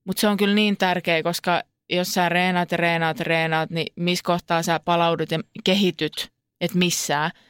Mutta 0.04 0.22
se 0.22 0.28
on 0.28 0.38
kyllä 0.38 0.56
niin 0.56 0.78
tärkeä, 0.78 1.24
koska 1.24 1.64
jos 1.90 2.08
sä 2.08 2.30
reenaat 2.30 2.72
ja 2.72 2.78
reenaat 2.78 3.20
ja 3.20 3.26
reenaat, 3.26 3.70
niin 3.70 3.94
missä 3.96 4.24
kohtaa 4.24 4.64
sä 4.64 4.80
palaudut 4.80 5.32
ja 5.32 5.40
kehityt, 5.64 6.32
että 6.62 6.78
missään– 6.78 7.32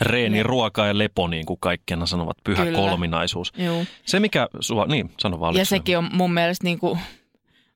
Reeni, 0.00 0.42
ruoka 0.42 0.86
ja 0.86 0.98
lepo, 0.98 1.28
niin 1.28 1.46
kuin 1.46 1.60
kaikkena 1.60 2.06
sanovat, 2.06 2.36
pyhä 2.44 2.64
Kyllä. 2.64 2.78
kolminaisuus. 2.78 3.52
Juu. 3.58 3.86
Se 4.06 4.20
mikä 4.20 4.48
sua, 4.60 4.86
niin 4.86 5.10
sano 5.20 5.40
vaan. 5.40 5.54
Ja 5.54 5.64
sekin 5.64 5.98
on 5.98 6.08
mun 6.12 6.34
mielestä 6.34 6.64
niin 6.64 6.78
kuin 6.78 6.98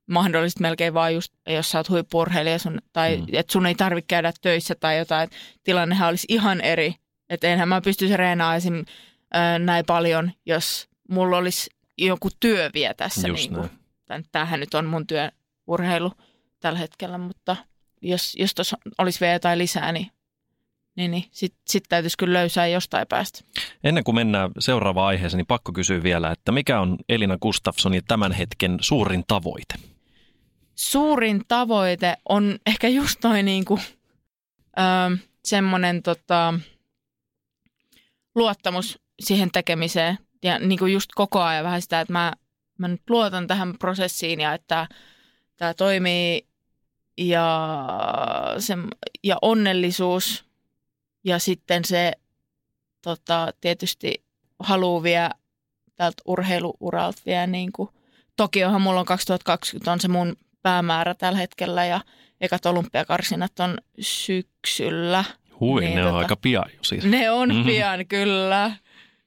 mahdollista 0.06 0.60
melkein 0.60 0.94
vaan 0.94 1.14
just, 1.14 1.32
jos 1.46 1.70
sä 1.70 1.78
oot 1.78 1.88
huippurheilija 1.88 2.58
sun, 2.58 2.78
tai 2.92 3.16
mm. 3.16 3.26
että 3.32 3.52
sun 3.52 3.66
ei 3.66 3.74
tarvitse 3.74 4.06
käydä 4.08 4.32
töissä 4.40 4.74
tai 4.74 4.98
jotain. 4.98 5.30
Tilannehan 5.64 6.08
olisi 6.08 6.26
ihan 6.30 6.60
eri. 6.60 6.94
Että 7.30 7.48
enhän 7.48 7.68
mä 7.68 7.80
pystyisi 7.80 8.16
reenaamaan 8.16 8.56
esim. 8.56 8.84
Näin 9.58 9.84
paljon, 9.86 10.32
jos 10.46 10.88
mulla 11.08 11.36
olisi 11.36 11.70
joku 11.98 12.28
työ 12.40 12.70
vielä 12.74 12.94
tässä. 12.94 13.28
Just 13.28 13.50
niin 13.50 13.60
kuin, 13.60 13.70
tämähän 14.32 14.60
nyt 14.60 14.74
on 14.74 14.86
mun 14.86 15.06
työurheilu 15.06 16.12
tällä 16.60 16.78
hetkellä, 16.78 17.18
mutta 17.18 17.56
jos, 18.02 18.34
jos 18.38 18.54
tuossa 18.54 18.76
olisi 18.98 19.20
vielä 19.20 19.32
jotain 19.32 19.58
lisää, 19.58 19.92
niin 19.92 20.10
niin, 21.00 21.10
niin 21.10 21.24
sitten 21.30 21.60
sit 21.68 21.84
täytyisi 21.88 22.18
kyllä 22.18 22.38
löysää 22.38 22.66
jostain 22.66 23.06
päästä. 23.06 23.44
Ennen 23.84 24.04
kuin 24.04 24.14
mennään 24.14 24.50
seuraavaan 24.58 25.08
aiheeseen, 25.08 25.38
niin 25.38 25.46
pakko 25.46 25.72
kysyä 25.72 26.02
vielä, 26.02 26.30
että 26.30 26.52
mikä 26.52 26.80
on 26.80 26.96
Elina 27.08 27.38
Gustafssonin 27.38 28.02
tämän 28.08 28.32
hetken 28.32 28.78
suurin 28.80 29.24
tavoite? 29.28 29.74
Suurin 30.74 31.42
tavoite 31.48 32.16
on 32.28 32.58
ehkä 32.66 32.88
just 32.88 33.20
toi 33.20 33.42
niinku, 33.42 33.78
öö, 34.78 35.16
semmoinen 35.44 36.02
tota, 36.02 36.54
luottamus 38.34 38.98
siihen 39.20 39.50
tekemiseen. 39.50 40.18
Ja 40.42 40.58
niinku 40.58 40.86
just 40.86 41.10
koko 41.14 41.40
ajan 41.40 41.64
vähän 41.64 41.82
sitä, 41.82 42.00
että 42.00 42.12
mä, 42.12 42.32
mä 42.78 42.88
nyt 42.88 43.02
luotan 43.08 43.46
tähän 43.46 43.74
prosessiin 43.78 44.40
ja 44.40 44.54
että 44.54 44.88
tämä 45.56 45.74
toimii 45.74 46.46
ja, 47.18 47.68
se, 48.58 48.74
ja 49.24 49.36
onnellisuus– 49.42 50.44
ja 51.24 51.38
sitten 51.38 51.84
se 51.84 52.12
tota, 53.02 53.52
tietysti 53.60 54.24
haluaa 54.58 55.02
vielä 55.02 55.30
tältä 55.96 56.22
urheiluuralta 56.26 57.22
vielä 57.26 57.46
niin 57.46 57.72
kuin, 57.72 57.88
Tokiohan 58.36 58.82
mulla 58.82 59.00
on 59.00 59.06
2020 59.06 59.92
on 59.92 60.00
se 60.00 60.08
mun 60.08 60.36
päämäärä 60.62 61.14
tällä 61.14 61.38
hetkellä 61.38 61.84
ja 61.84 62.00
ekat 62.40 62.66
olympiakarsinat 62.66 63.60
on 63.60 63.78
syksyllä. 64.00 65.24
Hui, 65.60 65.80
niin, 65.80 65.94
ne 65.94 66.02
tota, 66.02 66.12
on 66.12 66.18
aika 66.18 66.36
pian 66.36 66.70
jo 66.76 66.78
siis. 66.82 67.04
Ne 67.04 67.30
on 67.30 67.48
mm-hmm. 67.48 67.64
pian, 67.64 68.06
kyllä. 68.06 68.76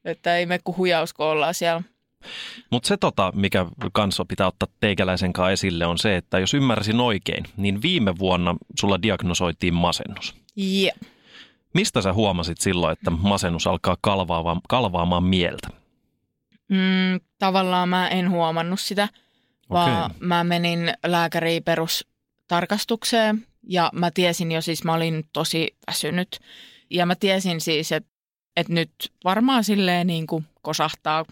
Että 0.05 0.38
ei 0.38 0.45
me 0.45 0.59
kuin 0.63 0.77
huijausko 0.77 1.29
ollaan 1.29 1.53
siellä. 1.53 1.81
Mutta 2.69 2.88
se, 2.88 2.97
tota, 2.97 3.31
mikä 3.35 3.65
kanssa 3.93 4.25
pitää 4.25 4.47
ottaa 4.47 4.69
teikäläisen 4.79 5.34
kanssa 5.34 5.51
esille, 5.51 5.86
on 5.86 5.97
se, 5.97 6.17
että 6.17 6.39
jos 6.39 6.53
ymmärsin 6.53 6.99
oikein, 6.99 7.45
niin 7.58 7.82
viime 7.82 8.17
vuonna 8.19 8.56
sulla 8.79 9.01
diagnosoitiin 9.01 9.73
masennus. 9.73 10.36
Yeah. 10.58 11.12
Mistä 11.73 12.01
sä 12.01 12.13
huomasit 12.13 12.57
silloin, 12.62 12.93
että 12.93 13.12
masennus 13.12 13.67
alkaa 13.67 13.97
kalvaamaan, 14.01 14.62
kalvaamaan 14.69 15.23
mieltä? 15.23 15.67
Mm, 16.69 17.19
tavallaan 17.39 17.89
mä 17.89 18.07
en 18.07 18.31
huomannut 18.31 18.79
sitä, 18.79 19.09
vaan 19.69 20.05
okay. 20.05 20.17
mä 20.19 20.43
menin 20.43 20.93
lääkäriin 21.05 21.63
perustarkastukseen 21.63 23.45
ja 23.69 23.89
mä 23.93 24.12
tiesin 24.12 24.51
jo 24.51 24.62
siis, 24.62 24.83
mä 24.83 24.93
olin 24.93 25.23
tosi 25.33 25.75
väsynyt. 25.88 26.39
Ja 26.89 27.05
mä 27.05 27.15
tiesin 27.15 27.62
siis, 27.62 27.91
että, 27.91 28.09
että 28.57 28.73
nyt 28.73 28.91
varmaan 29.23 29.63
silleen 29.63 30.07
niin 30.07 30.27
kuin 30.27 30.45
kosahtaa. 30.62 31.25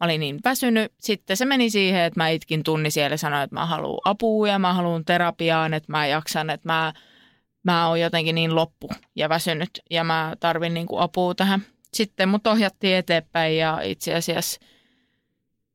Mä 0.00 0.04
olin 0.04 0.20
niin 0.20 0.40
väsynyt. 0.44 0.92
Sitten 1.00 1.36
se 1.36 1.44
meni 1.44 1.70
siihen, 1.70 2.00
että 2.00 2.20
mä 2.20 2.28
itkin 2.28 2.62
tunni 2.62 2.90
siellä 2.90 3.14
ja 3.14 3.18
sanoin, 3.18 3.42
että 3.42 3.56
mä 3.56 3.66
haluan 3.66 4.00
apua 4.04 4.48
ja 4.48 4.58
mä 4.58 4.74
haluan 4.74 5.04
terapiaan, 5.04 5.74
että 5.74 5.92
mä 5.92 6.06
jaksan, 6.06 6.50
että 6.50 6.68
mä 6.68 6.92
mä 7.62 7.88
oon 7.88 8.00
jotenkin 8.00 8.34
niin 8.34 8.54
loppu 8.54 8.90
ja 9.16 9.28
väsynyt 9.28 9.70
ja 9.90 10.04
mä 10.04 10.36
tarvin 10.40 10.74
niin 10.74 10.86
kuin 10.86 11.02
apua 11.02 11.34
tähän. 11.34 11.62
Sitten 11.94 12.28
mut 12.28 12.46
ohjattiin 12.46 12.96
eteenpäin 12.96 13.56
ja 13.56 13.80
itse 13.80 14.14
asiassa 14.14 14.60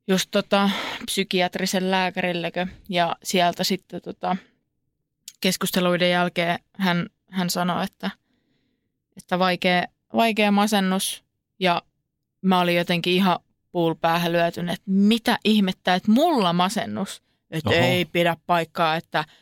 just 0.08 0.32
tota 0.32 0.70
psykiatrisen 1.06 1.92
lääkärilläkö 1.92 2.68
ja 2.90 3.16
sieltä 3.24 3.64
sitten 3.64 4.02
tota 4.02 4.38
keskusteluiden 5.42 6.10
jälkeen 6.10 6.60
hän, 6.78 7.10
hän 7.30 7.50
sanoi, 7.50 7.84
että, 7.84 8.12
että 9.18 9.40
vaikea, 9.40 9.84
vaikea 10.14 10.52
masennus 10.52 11.24
ja 11.60 11.82
mä 12.42 12.60
olin 12.60 12.76
jotenkin 12.76 13.14
ihan 13.14 13.40
puulpäähän 13.72 14.32
lyötynyt, 14.32 14.74
että 14.74 14.92
mitä 14.92 15.40
ihmettä, 15.44 15.96
että 15.96 16.12
mulla 16.12 16.54
masennus, 16.54 17.24
että 17.52 17.70
Oho. 17.70 17.80
ei 17.80 18.06
pidä 18.06 18.38
paikkaa, 18.48 18.96
että– 18.96 19.26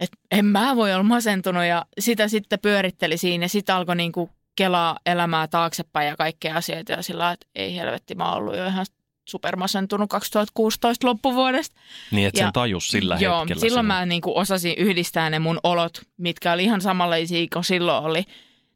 että 0.00 0.18
en 0.30 0.44
mä 0.44 0.76
voi 0.76 0.94
olla 0.94 1.02
masentunut 1.02 1.64
ja 1.64 1.86
sitä 1.98 2.28
sitten 2.28 2.58
pyöritteli 2.58 3.16
siinä 3.16 3.44
ja 3.44 3.48
sitten 3.48 3.74
alkoi 3.74 3.96
niinku 3.96 4.30
kelaa 4.56 4.98
elämää 5.06 5.48
taaksepäin 5.48 6.08
ja 6.08 6.16
kaikkea 6.16 6.56
asioita 6.56 6.92
ja 6.92 7.02
sillä 7.02 7.32
että 7.32 7.46
ei 7.54 7.76
helvetti, 7.76 8.14
mä 8.14 8.28
oon 8.28 8.36
ollut 8.36 8.56
jo 8.56 8.66
ihan 8.66 8.86
supermasentunut 9.28 10.10
2016 10.10 11.06
loppuvuodesta. 11.06 11.80
Niin, 12.10 12.28
että 12.28 12.40
sen 12.40 12.52
tajus 12.52 12.90
sillä 12.90 13.16
joo, 13.20 13.40
hetkellä. 13.40 13.60
silloin 13.60 13.84
sinne. 13.84 13.94
mä 13.94 14.06
niinku 14.06 14.38
osasin 14.38 14.74
yhdistää 14.78 15.30
ne 15.30 15.38
mun 15.38 15.60
olot, 15.62 16.02
mitkä 16.16 16.52
oli 16.52 16.64
ihan 16.64 16.80
samanlaisia 16.80 17.46
kuin 17.52 17.64
silloin 17.64 18.04
oli. 18.04 18.24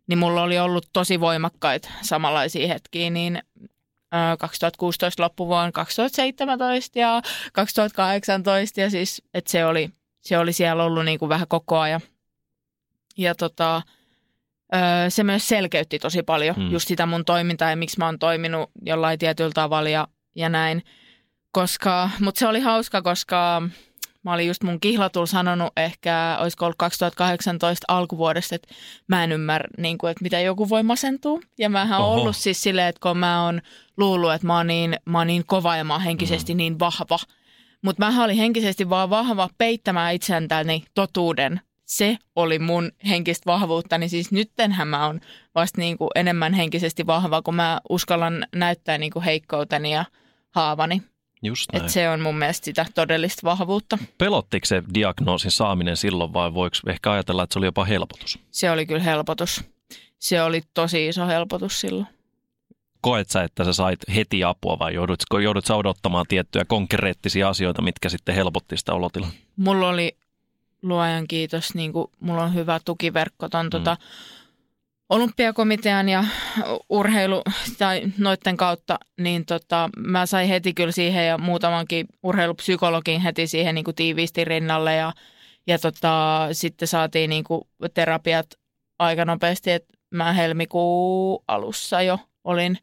Niin 0.07 0.19
mulla 0.19 0.43
oli 0.43 0.59
ollut 0.59 0.87
tosi 0.93 1.21
voimakkaita 1.21 1.89
samanlaisia 2.03 2.69
hetkiä, 2.69 3.11
niin 3.11 3.43
2016 4.39 5.23
loppuvuonna 5.23 5.73
2017 5.73 6.99
ja 6.99 7.23
2018 7.53 8.81
ja 8.81 8.91
siis, 8.91 9.23
että 9.35 9.51
se 9.51 9.67
oli– 9.67 9.91
se 10.25 10.39
oli 10.39 10.53
siellä 10.53 10.85
ollut 10.85 11.05
niin 11.05 11.19
kuin 11.19 11.29
vähän 11.29 11.49
koko 11.49 11.79
ajan. 11.79 12.01
Ja 13.17 13.35
tota, 13.35 13.83
se 15.09 15.25
myös 15.25 15.49
selkeytti 15.49 15.99
tosi 15.99 16.23
paljon 16.23 16.57
mm. 16.59 16.71
just 16.71 16.89
sitä 16.89 17.07
mun 17.07 17.25
toimintaa 17.25 17.71
ja 17.71 17.77
miksi 17.77 17.99
mä 17.99 18.07
oon 18.07 18.19
toiminut 18.19 18.71
jollain 18.83 19.19
tietyllä 19.19 19.53
tavalla 19.55 19.89
ja, 19.89 20.09
ja 20.35 20.49
näin. 20.49 20.83
Koska, 21.51 22.11
mutta 22.21 22.39
se 22.39 22.47
oli 22.47 22.61
hauska, 22.61 23.03
koska 23.03 23.63
mä 24.23 24.33
olin 24.33 24.47
just 24.47 24.63
mun 24.63 24.81
kihlatulla 24.81 25.27
sanonut 25.27 25.73
ehkä, 25.77 26.37
olisiko 26.41 26.65
ollut 26.65 26.79
2018 26.79 27.85
alkuvuodesta, 27.89 28.55
että 28.55 28.75
mä 29.07 29.25
en 29.25 29.33
ymmärrä, 29.33 29.69
niin 29.79 29.99
kuin, 29.99 30.11
että 30.11 30.23
mitä 30.23 30.41
joku 30.41 30.69
voi 30.69 30.83
masentua. 30.83 31.41
Ja 31.59 31.71
mä 31.71 31.99
oon 31.99 32.21
ollut 32.21 32.37
siis 32.37 32.63
silleen, 32.63 32.89
että 32.89 33.01
kun 33.01 33.19
mä 33.19 33.45
oon 33.45 33.61
luullut, 33.97 34.33
että 34.33 34.47
mä 34.47 34.57
oon 34.57 34.67
niin, 34.67 34.97
mä 35.05 35.19
oon 35.19 35.27
niin 35.27 35.47
kova 35.47 35.77
ja 35.77 35.85
mä 35.85 35.95
oon 35.95 36.03
henkisesti 36.03 36.55
mm. 36.55 36.57
niin 36.57 36.79
vahva– 36.79 37.19
mutta 37.85 38.11
mä 38.11 38.25
olin 38.25 38.37
henkisesti 38.37 38.88
vaan 38.88 39.11
vahva 39.11 39.49
peittämään 39.59 40.14
itsentäni 40.14 40.85
totuuden. 40.94 41.61
Se 41.85 42.18
oli 42.37 42.59
mun 42.59 42.92
henkistä 43.09 43.47
vahvuutta, 43.47 43.99
niin 43.99 44.11
siis 44.11 44.33
nyttenhän 44.33 44.88
mä 44.88 45.07
oon 45.07 45.20
vasta 45.55 45.81
niinku 45.81 46.11
enemmän 46.14 46.55
henkisesti 46.55 47.07
vahva, 47.07 47.42
kun 47.42 47.55
mä 47.55 47.81
uskallan 47.88 48.47
näyttää 48.55 48.99
niinku 48.99 49.20
heikkouteni 49.20 49.92
ja 49.92 50.05
haavani. 50.51 51.03
Just 51.42 51.73
näin. 51.73 51.85
Et 51.85 51.90
se 51.90 52.09
on 52.09 52.20
mun 52.20 52.38
mielestä 52.38 52.64
sitä 52.64 52.87
todellista 52.94 53.40
vahvuutta. 53.44 53.99
Pelottiko 54.18 54.66
se 54.66 54.83
diagnoosin 54.94 55.51
saaminen 55.51 55.97
silloin 55.97 56.33
vai 56.33 56.55
voiko 56.55 56.77
ehkä 56.88 57.12
ajatella, 57.12 57.42
että 57.42 57.53
se 57.55 57.59
oli 57.59 57.66
jopa 57.66 57.85
helpotus? 57.85 58.38
Se 58.51 58.70
oli 58.70 58.87
kyllä 58.87 59.03
helpotus. 59.03 59.64
Se 60.18 60.42
oli 60.42 60.62
tosi 60.75 61.09
iso 61.09 61.27
helpotus 61.27 61.81
silloin 61.81 62.13
koet 63.05 63.31
sä, 63.31 63.43
että 63.43 63.64
sä 63.64 63.73
sait 63.73 64.01
heti 64.14 64.45
apua 64.45 64.79
vai 64.79 64.95
joudut, 64.95 65.23
joudut 65.43 65.64
sä 65.64 65.77
odottamaan 65.77 66.27
tiettyjä 66.29 66.64
konkreettisia 66.64 67.49
asioita, 67.49 67.83
mitkä 67.83 68.09
sitten 68.09 68.35
helpotti 68.35 68.77
sitä 68.77 68.93
olotilaa? 68.93 69.31
Mulla 69.57 69.88
oli 69.88 70.17
luojan 70.83 71.27
kiitos, 71.29 71.75
niin 71.75 71.93
kuin 71.93 72.07
mulla 72.21 72.45
on 72.45 72.55
hyvä 72.55 72.81
tukiverkko 72.85 73.49
ton 73.49 73.67
mm. 73.67 73.71
tota, 73.71 73.97
olympiakomitean 75.09 76.09
ja 76.09 76.25
urheilu 76.88 77.43
tai 77.79 78.03
noitten 78.19 78.57
kautta, 78.57 78.99
niin 79.21 79.47
tota, 79.47 79.90
mä 79.97 80.27
sain 80.27 80.49
heti 80.49 80.75
kyllä 80.75 80.93
siihen 80.93 81.27
ja 81.27 81.38
muutamankin 81.38 82.07
urheilupsykologin 82.23 83.21
heti 83.21 83.47
siihen 83.47 83.75
niin 83.75 83.85
kuin 83.85 83.95
tiiviisti 83.95 84.45
rinnalle 84.45 84.95
ja 84.95 85.12
Ja 85.67 85.79
tota, 85.79 86.49
sitten 86.53 86.88
saatiin 86.88 87.31
niinku 87.31 87.69
terapiat 87.95 88.47
aika 88.99 89.25
nopeasti, 89.25 89.71
että 89.71 89.95
mä 90.11 90.33
helmikuun 90.33 91.45
alussa 91.49 92.03
jo 92.03 92.19
olin 92.45 92.79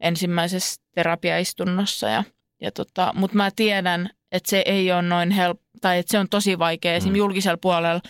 ensimmäisessä 0.00 0.82
terapiaistunnossa. 0.94 2.08
Ja, 2.08 2.24
ja 2.60 2.72
tota, 2.72 3.12
Mutta 3.16 3.36
mä 3.36 3.50
tiedän, 3.56 4.10
että 4.32 4.50
se 4.50 4.62
ei 4.66 4.92
ole 4.92 5.02
noin 5.02 5.30
help 5.30 5.60
tai 5.80 5.98
että 5.98 6.10
se 6.10 6.18
on 6.18 6.28
tosi 6.28 6.58
vaikea 6.58 6.92
mm. 6.92 6.96
esimerkiksi 6.96 7.18
julkisella 7.18 7.58
puolella 7.60 8.00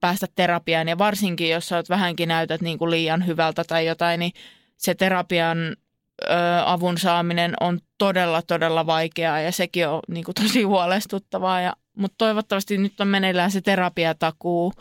päästä 0.00 0.26
terapiaan. 0.34 0.88
Ja 0.88 0.98
varsinkin, 0.98 1.50
jos 1.50 1.68
sä 1.68 1.76
oot 1.76 1.88
vähänkin 1.88 2.28
näytät 2.28 2.60
niin 2.60 2.78
kuin 2.78 2.90
liian 2.90 3.26
hyvältä 3.26 3.64
tai 3.64 3.86
jotain, 3.86 4.20
niin 4.20 4.32
se 4.76 4.94
terapian 4.94 5.58
ö, 5.58 6.26
avun 6.64 6.98
saaminen 6.98 7.54
on 7.60 7.80
todella, 7.98 8.42
todella 8.42 8.86
vaikeaa 8.86 9.40
ja 9.40 9.52
sekin 9.52 9.88
on 9.88 10.00
niin 10.08 10.24
kuin 10.24 10.34
tosi 10.34 10.62
huolestuttavaa. 10.72 11.60
Ja, 11.60 11.72
mutta 11.96 12.14
toivottavasti 12.18 12.78
nyt 12.78 13.00
on 13.00 13.08
meneillään 13.08 13.50
se 13.50 13.60
terapiatakuu, 13.60 14.72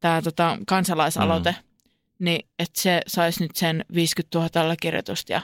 tämä 0.00 0.22
tota, 0.22 0.58
kansalaisaloite, 0.66 1.50
mm. 1.50 1.64
niin 2.18 2.48
että 2.58 2.80
se 2.80 3.00
saisi 3.06 3.42
nyt 3.42 3.56
sen 3.56 3.84
50 3.94 4.38
000 4.38 4.50
allekirjoitusta 4.54 5.32
ja 5.32 5.40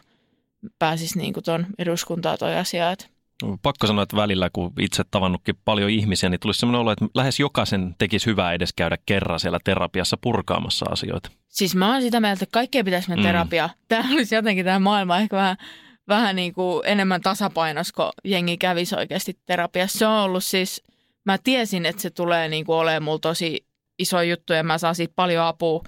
pääsisi 0.79 1.19
niin 1.19 1.33
kuin 1.33 1.45
tuon 1.45 1.67
eduskuntaan 1.79 2.39
toi 2.39 2.57
asia. 2.57 2.91
Että 2.91 3.07
Pakko 3.63 3.87
sanoa, 3.87 4.03
että 4.03 4.17
välillä 4.17 4.51
kun 4.53 4.73
itse 4.81 5.05
tavannutkin 5.11 5.55
paljon 5.65 5.91
ihmisiä, 5.91 6.29
niin 6.29 6.41
tulisi 6.41 6.61
sellainen 6.61 6.81
olo, 6.81 6.93
että 6.93 7.07
lähes 7.15 7.41
jokaisen 7.41 7.95
tekisi 7.99 8.27
hyvää 8.27 8.53
edes 8.53 8.73
käydä 8.73 8.99
kerran 9.07 9.41
siellä 9.41 9.59
terapiassa 9.65 10.17
purkaamassa 10.17 10.87
asioita. 10.91 11.31
Siis 11.49 11.75
mä 11.75 11.93
oon 11.93 12.03
sitä 12.03 12.21
mieltä, 12.21 12.45
että 12.45 12.53
kaikkea 12.53 12.85
pitäisi 12.85 13.09
mennä 13.09 13.23
mm. 13.23 13.27
terapiaan. 13.27 13.71
Tämä 13.89 14.09
olisi 14.15 14.35
jotenkin 14.35 14.65
tämä 14.65 14.79
maailma 14.79 15.19
ehkä 15.19 15.37
vähän, 15.37 15.57
vähän 16.09 16.37
niin 16.37 16.55
kuin 16.55 16.83
enemmän 16.87 17.21
tasapainos, 17.21 17.93
kun 17.93 18.11
jengi 18.25 18.57
kävisi 18.57 18.97
oikeasti 18.97 19.39
terapiassa. 19.47 19.99
Se 19.99 20.07
on 20.07 20.19
ollut 20.19 20.45
siis, 20.45 20.83
mä 21.25 21.39
tiesin, 21.39 21.87
että 21.87 22.03
se 22.03 22.11
tulee 22.11 22.49
niin 22.49 22.65
kuin 22.65 22.77
olemaan 22.77 23.03
mulla 23.03 23.19
tosi 23.19 23.67
iso 23.99 24.23
juttu 24.23 24.53
ja 24.53 24.63
mä 24.63 24.79
saan 24.79 24.95
siitä 24.95 25.13
paljon 25.17 25.47
apua. 25.47 25.83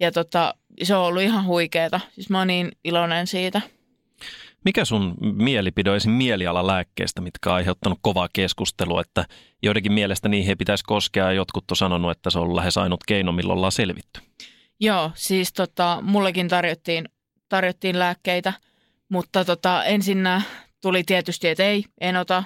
Ja 0.00 0.12
tota, 0.12 0.54
se 0.82 0.96
on 0.96 1.04
ollut 1.04 1.22
ihan 1.22 1.46
huikeeta. 1.46 2.00
Siis 2.14 2.30
mä 2.30 2.38
oon 2.38 2.46
niin 2.46 2.72
iloinen 2.84 3.26
siitä. 3.26 3.60
Mikä 4.68 4.84
sun 4.84 5.14
mielipide 5.20 5.90
olisi 5.90 6.08
mielialalääkkeistä, 6.08 7.20
mitkä 7.20 7.50
on 7.50 7.56
aiheuttanut 7.56 7.98
kovaa 8.02 8.28
keskustelua, 8.32 9.00
että 9.00 9.24
joidenkin 9.62 9.92
mielestä 9.92 10.28
niihin 10.28 10.48
ei 10.48 10.56
pitäisi 10.56 10.84
koskea 10.86 11.24
ja 11.24 11.32
jotkut 11.32 11.70
on 11.70 11.76
sanonut, 11.76 12.10
että 12.10 12.30
se 12.30 12.38
on 12.38 12.56
lähes 12.56 12.78
ainut 12.78 13.00
keino, 13.06 13.32
millä 13.32 13.52
ollaan 13.52 13.72
selvitty? 13.72 14.20
Joo, 14.80 15.10
siis 15.14 15.52
tota, 15.52 15.98
mullekin 16.02 16.48
tarjottiin, 16.48 17.08
tarjottiin 17.48 17.98
lääkkeitä, 17.98 18.52
mutta 19.08 19.44
tota, 19.44 19.84
ensinnä 19.84 20.42
tuli 20.82 21.02
tietysti, 21.04 21.48
että 21.48 21.64
ei, 21.64 21.84
en 22.00 22.16
ota. 22.16 22.44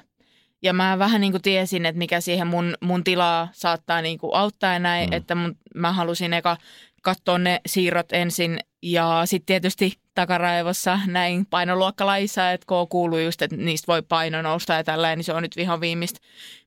Ja 0.63 0.73
mä 0.73 0.99
vähän 0.99 1.21
niin 1.21 1.33
kuin 1.33 1.43
tiesin, 1.43 1.87
että 1.87 1.99
mikä 1.99 2.21
siihen 2.21 2.47
mun, 2.47 2.75
mun 2.81 3.05
tilaa 3.05 3.49
saattaa 3.53 4.03
niin 4.03 4.19
kuin 4.19 4.35
auttaa 4.35 4.73
ja 4.73 4.79
näin, 4.79 5.11
mm. 5.11 5.17
että 5.17 5.35
mun, 5.35 5.57
mä 5.75 5.93
halusin 5.93 6.33
eka 6.33 6.57
katsoa 7.03 7.39
ne 7.39 7.61
siirrot 7.67 8.13
ensin 8.13 8.59
ja 8.83 9.23
sitten 9.25 9.47
tietysti 9.47 9.93
takaraivossa 10.15 10.99
näin 11.07 11.47
painoluokkalaissa, 11.47 12.53
että 12.53 12.67
kun 12.67 12.89
kuuluu 12.89 13.19
just, 13.19 13.43
että 13.43 13.57
niistä 13.57 13.87
voi 13.87 14.03
paino 14.03 14.43
nousta 14.43 14.73
ja 14.73 14.85
tällä, 14.85 15.17
niin 15.17 15.25
se 15.25 15.33
on 15.33 15.43
nyt 15.43 15.57
vihan 15.57 15.81
viimeistä, 15.81 16.21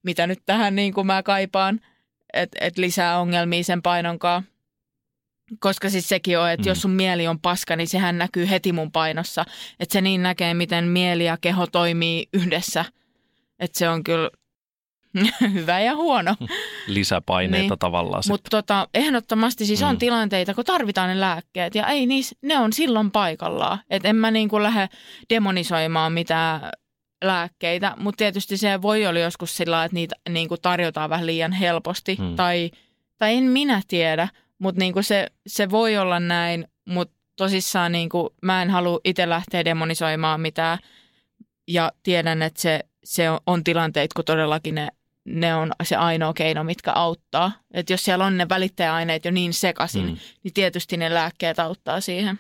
mitä 0.04 0.28
nyt 0.28 0.40
tähän 0.46 0.76
niin 0.76 0.94
kuin 0.94 1.08
mä 1.08 1.24
kaipaan, 1.24 1.80
että 2.34 2.58
et 2.62 2.78
lisää 2.78 3.20
ongelmia 3.20 3.64
sen 3.64 3.82
painonkaan. 3.82 4.44
Koska 5.60 5.90
siis 5.90 6.10
sekin 6.10 6.40
on, 6.40 6.52
että 6.52 6.64
mm. 6.64 6.68
jos 6.68 6.82
sun 6.82 6.92
mieli 6.92 7.28
on 7.28 7.40
paska, 7.40 7.76
niin 7.76 7.88
sehän 7.88 8.18
näkyy 8.18 8.50
heti 8.50 8.72
mun 8.72 8.92
painossa. 8.92 9.46
Että 9.80 9.94
se 9.94 10.02
niin 10.02 10.24
näkee, 10.24 10.54
miten 10.54 10.86
mieli 10.86 11.26
ja 11.26 11.38
keho 11.42 11.68
toimii 11.68 12.28
yhdessä. 12.34 12.86
Että 13.60 13.78
se 13.78 13.90
on 13.90 14.04
kyllä 14.04 14.30
hyvä 15.54 15.80
ja 15.80 15.96
huono. 15.96 16.36
Lisäpaineita 16.88 17.74
niin. 17.74 17.80
tavallaan. 17.80 18.24
Mutta 18.28 18.50
tota, 18.50 18.88
ehdottomasti 18.94 19.66
siis 19.66 19.82
mm. 19.82 19.88
on 19.88 19.98
tilanteita, 19.98 20.54
kun 20.54 20.66
tarvitaan 20.66 21.10
ne 21.10 21.20
lääkkeet 21.20 21.76
ja 21.76 21.88
ei 21.88 22.06
niis, 22.06 22.36
ne 22.42 22.60
on 22.60 22.74
silloin 22.74 23.12
paikallaan. 23.12 23.80
Et 23.90 24.06
en 24.06 24.16
mä 24.16 24.32
niin 24.32 24.50
kuin 24.50 24.64
lähde 24.64 24.90
demonisoimaan 25.30 26.14
mitään 26.14 26.72
lääkkeitä, 27.24 27.94
mutta 27.98 28.18
tietysti 28.18 28.58
se 28.58 28.82
voi 28.82 29.06
olla 29.06 29.20
joskus 29.20 29.58
sillä 29.58 29.84
että 29.84 29.96
niitä 29.96 30.16
niin 30.30 30.48
kuin 30.48 30.62
tarjotaan 30.62 31.10
vähän 31.10 31.26
liian 31.26 31.52
helposti 31.52 32.18
mm. 32.20 32.36
tai, 32.36 32.72
tai 33.18 33.36
en 33.36 33.44
minä 33.44 33.82
tiedä, 33.88 34.28
mutta 34.60 34.80
niin 34.80 34.94
kuin 34.94 35.04
se, 35.04 35.28
se 35.48 35.70
voi 35.70 35.98
olla 35.98 36.20
näin, 36.20 36.68
mutta 36.86 37.16
tosissaan 37.36 37.92
niin 37.92 38.10
kuin, 38.10 38.30
mä 38.42 38.62
en 38.62 38.70
halua 38.70 39.00
itse 39.04 39.30
lähteä 39.30 39.66
demonisoimaan 39.66 40.42
mitään 40.42 40.80
ja 41.68 41.92
tiedän, 42.04 42.42
että 42.42 42.62
se, 42.62 42.80
se 43.04 43.30
on, 43.30 43.40
on 43.48 43.64
tilanteita, 43.64 44.14
kun 44.16 44.26
todellakin 44.26 44.76
ne 44.76 44.88
ne 45.26 45.56
on 45.56 45.72
se 45.84 45.96
ainoa 45.96 46.34
keino, 46.34 46.64
mitkä 46.64 46.92
auttaa. 46.92 47.52
Et 47.74 47.90
jos 47.90 48.06
siellä 48.06 48.26
on 48.26 48.38
ne 48.38 48.50
välittäjäaineet 48.50 49.26
jo 49.26 49.32
niin 49.32 49.54
sekaisin, 49.54 50.06
mm. 50.06 50.18
niin 50.44 50.54
tietysti 50.54 50.98
ne 50.98 51.14
lääkkeet 51.14 51.60
auttaa 51.60 52.02
siihen. 52.02 52.40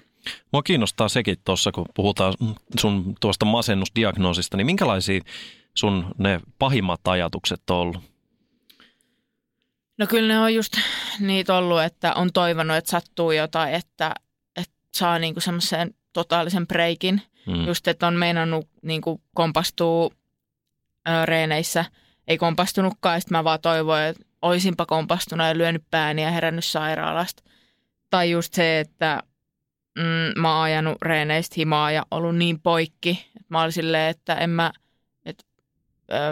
Mua 0.51 0.63
kiinnostaa 0.63 1.09
sekin 1.09 1.37
tuossa, 1.45 1.71
kun 1.71 1.85
puhutaan 1.95 2.33
sun 2.79 3.15
tuosta 3.21 3.45
masennusdiagnoosista, 3.45 4.57
niin 4.57 4.65
minkälaisia 4.65 5.21
sun 5.73 6.05
ne 6.17 6.39
pahimmat 6.59 7.07
ajatukset 7.07 7.69
on 7.69 7.77
ollut? 7.77 8.01
No 9.97 10.07
kyllä 10.07 10.33
ne 10.33 10.39
on 10.39 10.53
just 10.53 10.73
niitä 11.19 11.55
ollut, 11.55 11.81
että 11.81 12.13
on 12.13 12.33
toivonut, 12.33 12.77
että 12.77 12.91
sattuu 12.91 13.31
jotain, 13.31 13.73
että, 13.73 14.15
että 14.55 14.75
saa 14.95 15.19
niinku 15.19 15.39
semmoisen 15.39 15.93
totaalisen 16.13 16.67
breikin. 16.67 17.21
Mm. 17.47 17.67
Just, 17.67 17.87
että 17.87 18.07
on 18.07 18.13
meinannut 18.13 18.69
niinku 18.81 19.21
kompastua 19.33 20.09
ö, 21.09 21.25
reeneissä– 21.25 21.85
ei 22.27 22.37
kompastunutkaan. 22.37 23.21
Sitten 23.21 23.37
mä 23.37 23.43
vaan 23.43 23.61
toivoin, 23.61 24.03
että 24.03 24.25
olisinpa 24.41 24.85
kompastunut 24.85 25.47
ja 25.47 25.57
lyönyt 25.57 25.83
pääni 25.91 26.21
ja 26.21 26.31
herännyt 26.31 26.65
sairaalasta. 26.65 27.43
Tai 28.09 28.31
just 28.31 28.53
se, 28.53 28.79
että 28.79 29.23
mm, 29.97 30.41
mä 30.41 30.55
oon 30.55 30.63
ajanut 30.63 31.01
reeneistä 31.01 31.53
himaa 31.57 31.91
ja 31.91 32.05
ollut 32.11 32.35
niin 32.35 32.59
poikki. 32.59 33.27
Että 33.27 33.47
mä 33.49 33.61
olin 33.61 33.71
silleen, 33.71 34.09
että 34.09 34.35
en 34.35 34.49
mä, 34.49 34.71
että 35.25 35.43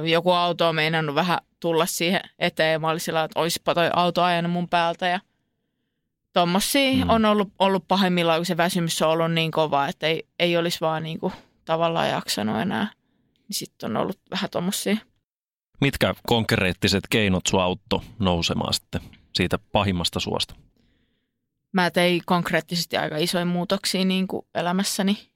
joku 0.10 0.32
auto 0.32 0.70
on 0.70 0.76
meinannut 0.76 1.16
vähän 1.16 1.40
tulla 1.60 1.86
siihen 1.86 2.22
eteen. 2.40 2.82
Mä 2.82 2.90
olin 2.90 3.00
sillä, 3.00 3.24
että 3.24 3.40
olisipa 3.40 3.74
toi 3.74 3.90
auto 3.94 4.24
ajanut 4.24 4.52
mun 4.52 4.70
päältä 4.70 5.08
ja 5.08 5.20
Tuommoisia 6.34 7.06
mm. 7.06 7.10
on 7.10 7.26
ollut, 7.26 7.54
ollut 7.60 7.88
pahimmillaan, 7.88 8.40
kun 8.40 8.46
se 8.46 8.58
väsymys 8.58 9.02
on 9.02 9.10
ollut 9.10 9.32
niin 9.32 9.52
kova, 9.52 9.88
että 9.88 10.08
ei, 10.08 10.28
ei 10.40 10.58
olisi 10.58 10.82
vaan 10.82 11.04
niin 11.04 11.20
kuin 11.20 11.34
tavallaan 11.66 12.10
jaksanut 12.10 12.58
enää. 12.58 12.92
Niin 13.34 13.56
sitten 13.56 13.92
on 13.92 14.02
ollut 14.02 14.20
vähän 14.32 14.50
tuommoisia. 14.50 14.98
Mitkä 15.84 16.16
konkreettiset 16.28 17.04
keinot 17.10 17.48
sua 17.48 17.64
autto 17.64 18.04
nousemaan 18.20 18.74
sitten 18.74 19.02
siitä 19.34 19.60
pahimmasta 19.72 20.20
suosta? 20.20 20.56
Mä 21.72 21.92
tein 21.92 22.22
konkreettisesti 22.26 22.98
aika 22.98 23.18
isoja 23.18 23.46
muutoksia 23.46 24.06
niin 24.06 24.28
kuin 24.28 24.46
elämässäni, 24.56 25.30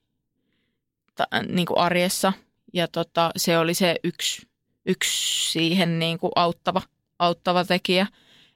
ta, 1.15 1.27
niin 1.49 1.65
kuin 1.65 1.77
arjessa. 1.77 2.33
Ja 2.73 2.87
tota, 2.87 3.31
se 3.37 3.57
oli 3.57 3.73
se 3.73 3.95
yksi, 4.03 4.47
yksi 4.85 5.51
siihen 5.51 5.99
niin 5.99 6.19
kuin 6.19 6.31
auttava, 6.35 6.81
auttava 7.19 7.65
tekijä, 7.65 8.07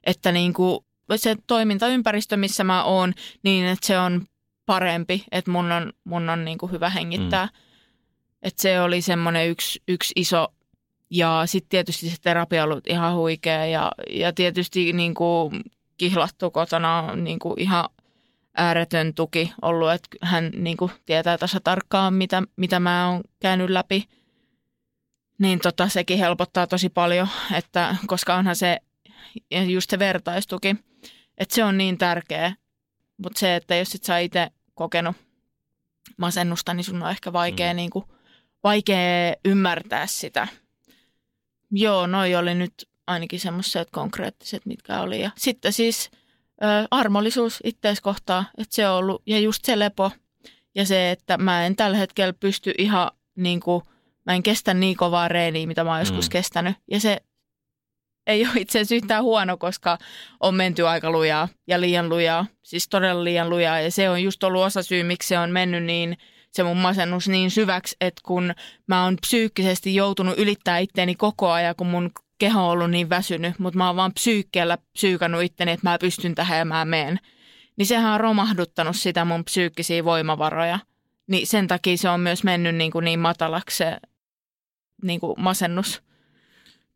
että 0.04 0.32
niin 0.32 0.54
kuin 0.54 0.80
se 1.16 1.36
toimintaympäristö, 1.48 2.38
missä 2.38 2.64
mä 2.64 2.84
oon, 2.84 3.14
niin 3.44 3.66
että 3.66 3.88
se 3.88 4.00
on 4.00 4.26
parempi, 4.66 5.24
että 5.32 5.52
mun 5.52 5.72
on, 5.72 5.94
mun 6.04 6.30
on 6.30 6.46
niin 6.46 6.58
kuin 6.58 6.72
hyvä 6.72 6.90
hengittää. 6.90 7.46
Mm. 7.46 7.52
Että 8.44 8.62
se 8.62 8.82
oli 8.82 9.02
semmoinen 9.02 9.50
yksi, 9.50 9.84
yksi 9.88 10.14
iso 10.16 10.54
ja 11.12 11.44
sitten 11.46 11.70
tietysti 11.70 12.10
se 12.10 12.16
terapia 12.22 12.64
on 12.64 12.70
ollut 12.70 12.88
ihan 12.88 13.16
huikea 13.16 13.66
ja, 13.66 13.92
ja 14.10 14.34
tietysti 14.34 14.94
niin 14.94 15.14
kuin 15.14 15.62
kihlattu 15.98 16.52
kotona 16.52 17.02
on 17.02 17.24
niin 17.24 17.40
kuin 17.40 17.60
ihan 17.60 17.90
ääretön 18.56 19.14
tuki 19.14 19.54
ollut, 19.62 19.92
että 19.92 20.10
hän 20.22 20.52
niin 20.56 20.78
kuin 20.78 20.92
tietää 21.06 21.38
tässä 21.38 21.60
tarkkaan, 21.64 22.14
mitä, 22.14 22.44
mitä 22.56 22.80
mä 22.80 23.10
oon 23.10 23.22
käynyt 23.40 23.70
läpi. 23.70 24.08
Niin 25.40 25.60
tota, 25.60 25.90
sekin 25.90 26.20
helpottaa 26.20 26.68
tosi 26.68 26.90
paljon, 26.90 27.28
että 27.54 27.96
koska 28.08 28.36
onhan 28.36 28.56
se 28.56 28.78
just 29.68 29.90
se 29.90 30.00
vertaistuki, 30.00 30.76
että 31.38 31.56
se 31.56 31.64
on 31.64 31.78
niin 31.78 31.98
tärkeä. 31.98 32.56
Mutta 33.24 33.40
se, 33.40 33.56
että 33.56 33.76
jos 33.76 33.96
et 33.96 34.04
sä 34.04 34.18
itse 34.18 34.48
kokenut 34.74 35.16
masennusta, 36.18 36.74
niin 36.74 36.84
sun 36.84 37.04
on 37.04 37.10
ehkä 37.10 37.34
vaikea, 37.34 37.74
mm. 37.74 37.76
niin 37.76 37.90
kuin, 37.90 38.06
vaikea 38.64 39.36
ymmärtää 39.46 40.08
sitä– 40.08 40.48
Joo, 41.72 42.08
noi 42.08 42.36
oli 42.36 42.56
nyt 42.56 42.74
ainakin 43.08 43.40
semmoiset 43.40 43.90
konkreettiset, 43.92 44.66
mitkä 44.66 45.02
oli. 45.02 45.22
Ja 45.22 45.32
sitten 45.38 45.74
siis 45.74 46.12
ö, 46.64 46.88
armollisuus 46.92 47.60
ittees 47.64 48.02
kohtaa, 48.02 48.46
että 48.58 48.76
se 48.76 48.90
on 48.90 48.98
ollut, 48.98 49.22
ja 49.26 49.40
just 49.40 49.66
se 49.66 49.80
lepo 49.80 50.12
ja 50.76 50.86
se, 50.86 51.12
että 51.12 51.38
mä 51.38 51.66
en 51.66 51.76
tällä 51.76 51.98
hetkellä 51.98 52.34
pysty 52.34 52.74
ihan 52.78 53.12
niin 53.36 53.60
kuin, 53.60 53.84
mä 54.26 54.34
en 54.34 54.44
kestä 54.44 54.74
niin 54.74 54.98
kovaa 54.98 55.28
reeniä, 55.28 55.68
mitä 55.68 55.84
mä 55.84 55.92
oon 55.92 56.00
joskus 56.00 56.26
mm. 56.26 56.32
kestänyt. 56.32 56.76
Ja 56.92 57.00
se 57.00 57.18
ei 58.28 58.46
ole 58.46 58.54
itse 58.60 58.80
asiassa 58.80 58.96
yhtään 58.96 59.24
huono, 59.24 59.58
koska 59.58 59.98
on 60.40 60.56
menty 60.56 60.88
aika 60.88 61.12
lujaa 61.12 61.48
ja 61.68 61.82
liian 61.82 62.10
lujaa, 62.10 62.46
siis 62.64 62.88
todella 62.90 63.24
liian 63.24 63.50
lujaa. 63.50 63.80
Ja 63.80 63.92
se 63.92 64.10
on 64.10 64.24
just 64.24 64.44
ollut 64.44 64.64
osa 64.64 64.84
syy, 64.84 65.04
miksi 65.04 65.28
se 65.28 65.40
on 65.40 65.52
mennyt 65.52 65.84
niin 65.84 66.18
se 66.52 66.64
mun 66.64 66.78
masennus 66.78 67.28
niin 67.28 67.52
syväksi, 67.52 67.96
että 68.02 68.22
kun 68.26 68.54
mä 68.88 69.04
oon 69.04 69.18
psyykkisesti 69.22 69.96
joutunut 69.96 70.38
ylittää 70.38 70.78
itteeni 70.78 71.16
koko 71.16 71.52
ajan, 71.52 71.76
kun 71.76 71.88
mun 71.88 72.12
keho 72.40 72.66
on 72.66 72.72
ollut 72.72 72.92
niin 72.92 73.10
väsynyt, 73.10 73.60
mutta 73.60 73.78
mä 73.78 73.88
oon 73.88 73.96
vaan 73.96 74.14
psyykkeellä 74.14 74.78
psyykannut 74.94 75.44
itteni, 75.44 75.72
että 75.72 75.90
mä 75.90 75.98
pystyn 76.00 76.36
tähän 76.36 76.60
ja 76.60 76.66
mä 76.66 76.86
meen. 76.86 77.20
Niin 77.78 77.86
sehän 77.86 78.14
on 78.14 78.20
romahduttanut 78.20 78.96
sitä 78.96 79.26
mun 79.26 79.46
psyykkisiä 79.46 80.06
voimavaroja. 80.06 80.80
Niin 81.28 81.48
sen 81.48 81.68
takia 81.68 81.98
se 81.98 82.10
on 82.10 82.20
myös 82.20 82.44
mennyt 82.44 82.76
niin, 82.76 82.92
kuin 82.92 83.06
niin 83.06 83.20
matalaksi 83.20 83.78
se 83.78 83.98
niin 85.04 85.20
kuin 85.20 85.34
masennus. 85.38 86.02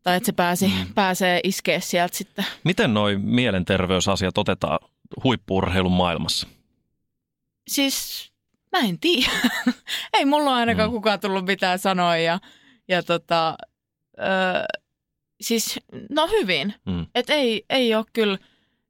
Tai 0.02 0.16
että 0.16 0.26
se 0.26 0.32
pääsi, 0.32 0.66
mm. 0.66 0.94
pääsee 0.94 1.40
iskeä 1.44 1.80
sieltä 1.80 2.16
sitten. 2.16 2.44
Miten 2.64 2.94
noi 2.94 3.16
mielenterveysasiat 3.16 4.38
otetaan 4.38 4.78
huippuurheilun 5.24 5.92
maailmassa? 5.92 6.48
Siis 7.68 8.32
mä 8.76 8.88
en 8.88 8.98
tiedä. 8.98 9.30
Ei 10.14 10.24
mulla 10.24 10.50
ole 10.50 10.58
ainakaan 10.58 10.90
mm. 10.90 10.94
kukaan 10.94 11.20
tullut 11.20 11.46
mitään 11.46 11.78
sanoa 11.78 12.16
ja, 12.16 12.40
ja 12.88 13.02
tota, 13.02 13.56
ö, 14.18 14.22
siis 15.40 15.80
no 16.10 16.26
hyvin. 16.26 16.74
Mm. 16.86 17.06
Että 17.14 17.34
ei, 17.34 17.64
ei 17.70 17.94
ole 17.94 18.04
kyllä 18.12 18.38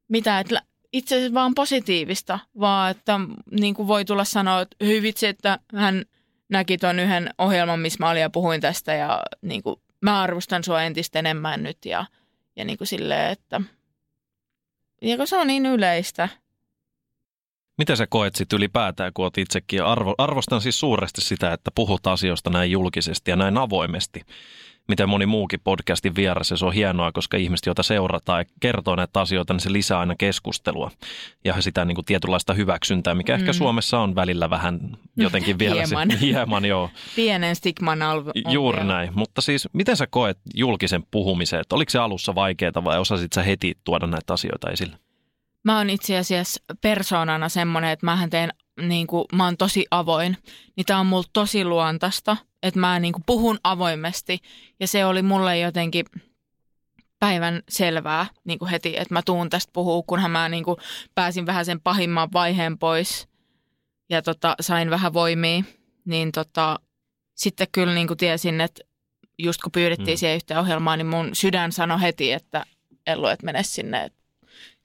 mitään, 0.09 0.40
että 0.40 0.62
itse 0.92 1.14
asiassa 1.14 1.35
vaan 1.35 1.55
positiivista, 1.55 2.38
vaan 2.61 2.90
että 2.90 3.20
niin 3.51 3.75
kuin 3.75 3.88
voi 3.88 4.05
tulla 4.05 4.25
sanoa, 4.25 4.61
että 4.61 4.77
hyvitsi, 4.85 5.27
että 5.27 5.59
hän 5.75 6.05
näki 6.49 6.79
tuon 6.79 6.99
yhden 6.99 7.31
ohjelman, 7.38 7.81
missä 7.81 7.96
mä 8.01 8.11
olin 8.11 8.22
ja 8.22 8.31
puhuin 8.31 8.61
tästä 8.61 8.94
ja 8.94 9.22
niin 9.42 9.62
kuin, 9.62 9.77
mä 10.01 10.20
arvostan 10.22 10.64
sua 10.64 10.83
entistä 10.83 11.18
enemmän 11.18 11.62
nyt 11.62 11.79
ja, 11.85 12.07
ja 12.57 12.64
niin 12.64 12.79
kuin 12.79 12.88
silleen, 12.88 13.33
että 13.33 13.61
ja 15.03 15.16
kun 15.16 15.27
se 15.27 15.37
on 15.37 15.46
niin 15.46 15.66
yleistä. 15.66 16.29
Miten 17.79 17.97
sä 17.97 18.07
koet 18.07 18.35
sitten 18.35 18.57
ylipäätään, 18.57 19.12
kun 19.15 19.25
oot 19.25 19.39
itsekin? 19.39 19.85
Arvo, 19.85 20.15
arvostan 20.19 20.61
siis 20.61 20.81
suuresti 20.81 21.21
sitä, 21.21 21.53
että 21.53 21.71
puhut 21.75 22.07
asioista 22.07 22.51
näin 22.51 22.71
julkisesti 22.71 23.31
ja 23.31 23.37
näin 23.37 23.59
avoimesti 23.59 24.21
miten 24.89 25.09
moni 25.09 25.27
muukin 25.27 25.61
podcastin 25.65 26.15
vieressä. 26.15 26.57
Se 26.57 26.67
on 26.67 26.73
hienoa, 26.73 27.12
koska 27.12 27.37
ihmiset, 27.37 27.67
joita 27.67 27.83
seurataan 27.83 28.41
ja 28.41 28.45
kertoo 28.61 28.97
näitä 28.97 29.21
asioita, 29.21 29.55
niin 29.55 29.61
se 29.61 29.73
lisää 29.73 29.99
aina 29.99 30.15
keskustelua 30.19 30.91
ja 31.45 31.62
sitä 31.62 31.85
niin 31.85 31.95
kuin 31.95 32.05
tietynlaista 32.05 32.55
hyväksyntää, 32.55 33.15
mikä 33.15 33.37
mm. 33.37 33.41
ehkä 33.41 33.53
Suomessa 33.53 33.99
on 33.99 34.15
välillä 34.15 34.51
vähän 34.51 34.81
jotenkin 35.17 35.59
vielä. 35.59 35.75
hieman. 35.75 36.11
Se, 36.11 36.21
hieman, 36.27 36.65
joo. 36.65 36.91
Pienen 37.17 37.57
stigman 37.57 38.03
al- 38.03 38.23
Juuri 38.49 38.79
vielä. 38.79 38.93
näin. 38.93 39.11
Mutta 39.15 39.41
siis, 39.41 39.69
miten 39.73 39.97
sä 39.97 40.07
koet 40.07 40.39
julkisen 40.55 41.03
puhumisen? 41.11 41.61
Että 41.61 41.77
oliko 41.77 41.91
se 41.91 41.99
alussa 41.99 42.35
vaikeaa 42.35 42.85
vai 42.85 42.99
osasit 42.99 43.33
sä 43.33 43.43
heti 43.43 43.75
tuoda 43.85 44.07
näitä 44.07 44.33
asioita 44.33 44.71
esille? 44.71 44.97
Mä 45.66 45.79
oon 45.79 45.90
itse 45.90 46.18
asiassa 46.18 46.61
persoonana 46.81 47.48
semmoinen, 47.48 47.90
että 47.90 48.07
mähän 48.07 48.31
teen, 48.31 48.50
niin 48.81 49.07
kuin, 49.07 49.24
mä 49.33 49.44
oon 49.44 49.57
tosi 49.57 49.87
avoin. 49.90 50.37
Niin 50.76 50.85
tää 50.87 50.98
on 50.98 51.07
mulla 51.07 51.29
tosi 51.33 51.64
luontaista 51.64 52.37
että 52.66 52.81
mä 52.81 52.98
niin 52.98 53.12
kuin 53.12 53.22
puhun 53.26 53.59
avoimesti 53.64 54.38
ja 54.81 54.88
se 54.88 55.05
oli 55.05 55.22
mulle 55.22 55.59
jotenkin 55.59 56.07
päivän 57.18 57.62
selvää 57.68 58.26
niin 58.44 58.59
kuin 58.59 58.70
heti, 58.70 58.96
että 58.96 59.14
mä 59.14 59.22
tuun 59.22 59.50
tästä 59.50 59.70
puhua, 59.72 60.02
kunhan 60.07 60.31
mä 60.31 60.48
niin 60.48 60.64
kuin 60.64 60.76
pääsin 61.14 61.46
vähän 61.46 61.64
sen 61.64 61.81
pahimman 61.81 62.29
vaiheen 62.33 62.79
pois 62.79 63.29
ja 64.11 64.22
tota, 64.22 64.55
sain 64.61 64.90
vähän 64.90 65.12
voimia, 65.12 65.62
niin 66.05 66.33
tota, 66.33 66.81
sitten 67.35 67.66
kyllä 67.72 67.94
niin 67.94 68.07
kuin 68.07 68.18
tiesin, 68.18 68.61
että 68.61 68.83
just 69.38 69.62
kun 69.62 69.72
pyydettiin 69.72 70.16
mm. 70.16 70.18
siihen 70.18 70.37
yhteen 70.37 70.61
ohjelmaan, 70.61 70.98
niin 70.98 71.07
mun 71.07 71.31
sydän 71.33 71.72
sanoi 71.72 72.00
heti, 72.00 72.33
että 72.33 72.66
Ellu, 73.07 73.26
että 73.26 73.46
mene 73.46 73.62
sinne, 73.62 74.11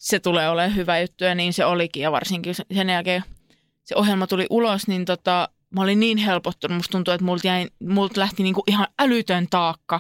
se 0.02 0.20
tulee 0.20 0.50
olemaan 0.50 0.76
hyvä 0.76 1.00
juttu 1.00 1.24
ja 1.24 1.36
niin 1.36 1.54
se 1.54 1.66
olikin 1.66 2.04
ja 2.04 2.12
varsinkin 2.12 2.56
sen 2.56 2.90
jälkeen 2.90 3.24
se 3.84 3.96
ohjelma 3.96 4.28
tuli 4.28 4.48
ulos, 4.50 4.88
niin 4.88 5.06
tota, 5.06 5.50
mä 5.76 5.82
olin 5.82 6.00
niin 6.00 6.18
helpottunut. 6.18 6.78
Musta 6.78 6.92
tuntuu, 6.92 7.14
että 7.14 7.26
multa, 7.26 7.48
jäi, 7.48 7.68
multa 7.90 8.20
lähti 8.20 8.44
niinku 8.44 8.64
ihan 8.68 8.88
älytön 9.00 9.48
taakka 9.50 10.00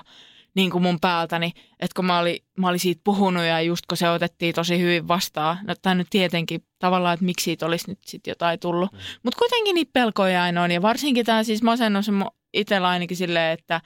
niinku 0.55 0.79
mun 0.79 0.99
päältäni, 0.99 1.51
että 1.79 1.95
kun 1.95 2.05
mä 2.05 2.19
olin, 2.19 2.37
mä 2.57 2.67
olin 2.69 2.79
siitä 2.79 3.01
puhunut 3.03 3.43
ja 3.43 3.61
just 3.61 3.85
kun 3.85 3.97
se 3.97 4.09
otettiin 4.09 4.55
tosi 4.55 4.79
hyvin 4.79 5.07
vastaan, 5.07 5.57
no 5.67 5.75
tämä 5.81 5.95
nyt 5.95 6.07
tietenkin 6.09 6.63
tavallaan, 6.79 7.13
että 7.13 7.25
miksi 7.25 7.43
siitä 7.43 7.65
olisi 7.65 7.89
nyt 7.89 7.99
sitten 8.05 8.31
jotain 8.31 8.59
tullut. 8.59 8.91
Mm. 8.91 8.97
Mutta 9.23 9.39
kuitenkin 9.39 9.75
niitä 9.75 9.91
pelkoja 9.93 10.43
aina 10.43 10.63
on 10.63 10.71
ja 10.71 10.81
varsinkin 10.81 11.25
tämä 11.25 11.43
siis 11.43 11.63
masennus 11.63 12.11
itsellä 12.53 12.87
ainakin 12.87 13.17
silleen, 13.17 13.59
että 13.59 13.81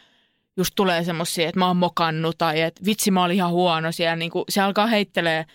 just 0.57 0.71
tulee 0.75 1.03
semmoisia, 1.03 1.49
että 1.49 1.59
mä 1.59 1.67
oon 1.67 1.77
mokannut 1.77 2.37
tai 2.37 2.61
että 2.61 2.85
vitsi 2.85 3.11
mä 3.11 3.23
olin 3.23 3.35
ihan 3.35 3.51
huono 3.51 3.91
siellä, 3.91 4.15
niin 4.15 4.31
se 4.49 4.61
alkaa 4.61 4.87
heittelee 4.87 5.45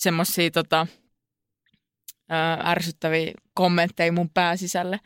semmoisia 0.00 0.50
tota, 0.50 0.86
ärsyttäviä 2.64 3.32
kommentteja 3.54 4.12
mun 4.12 4.30
pääsisälle. 4.30 5.00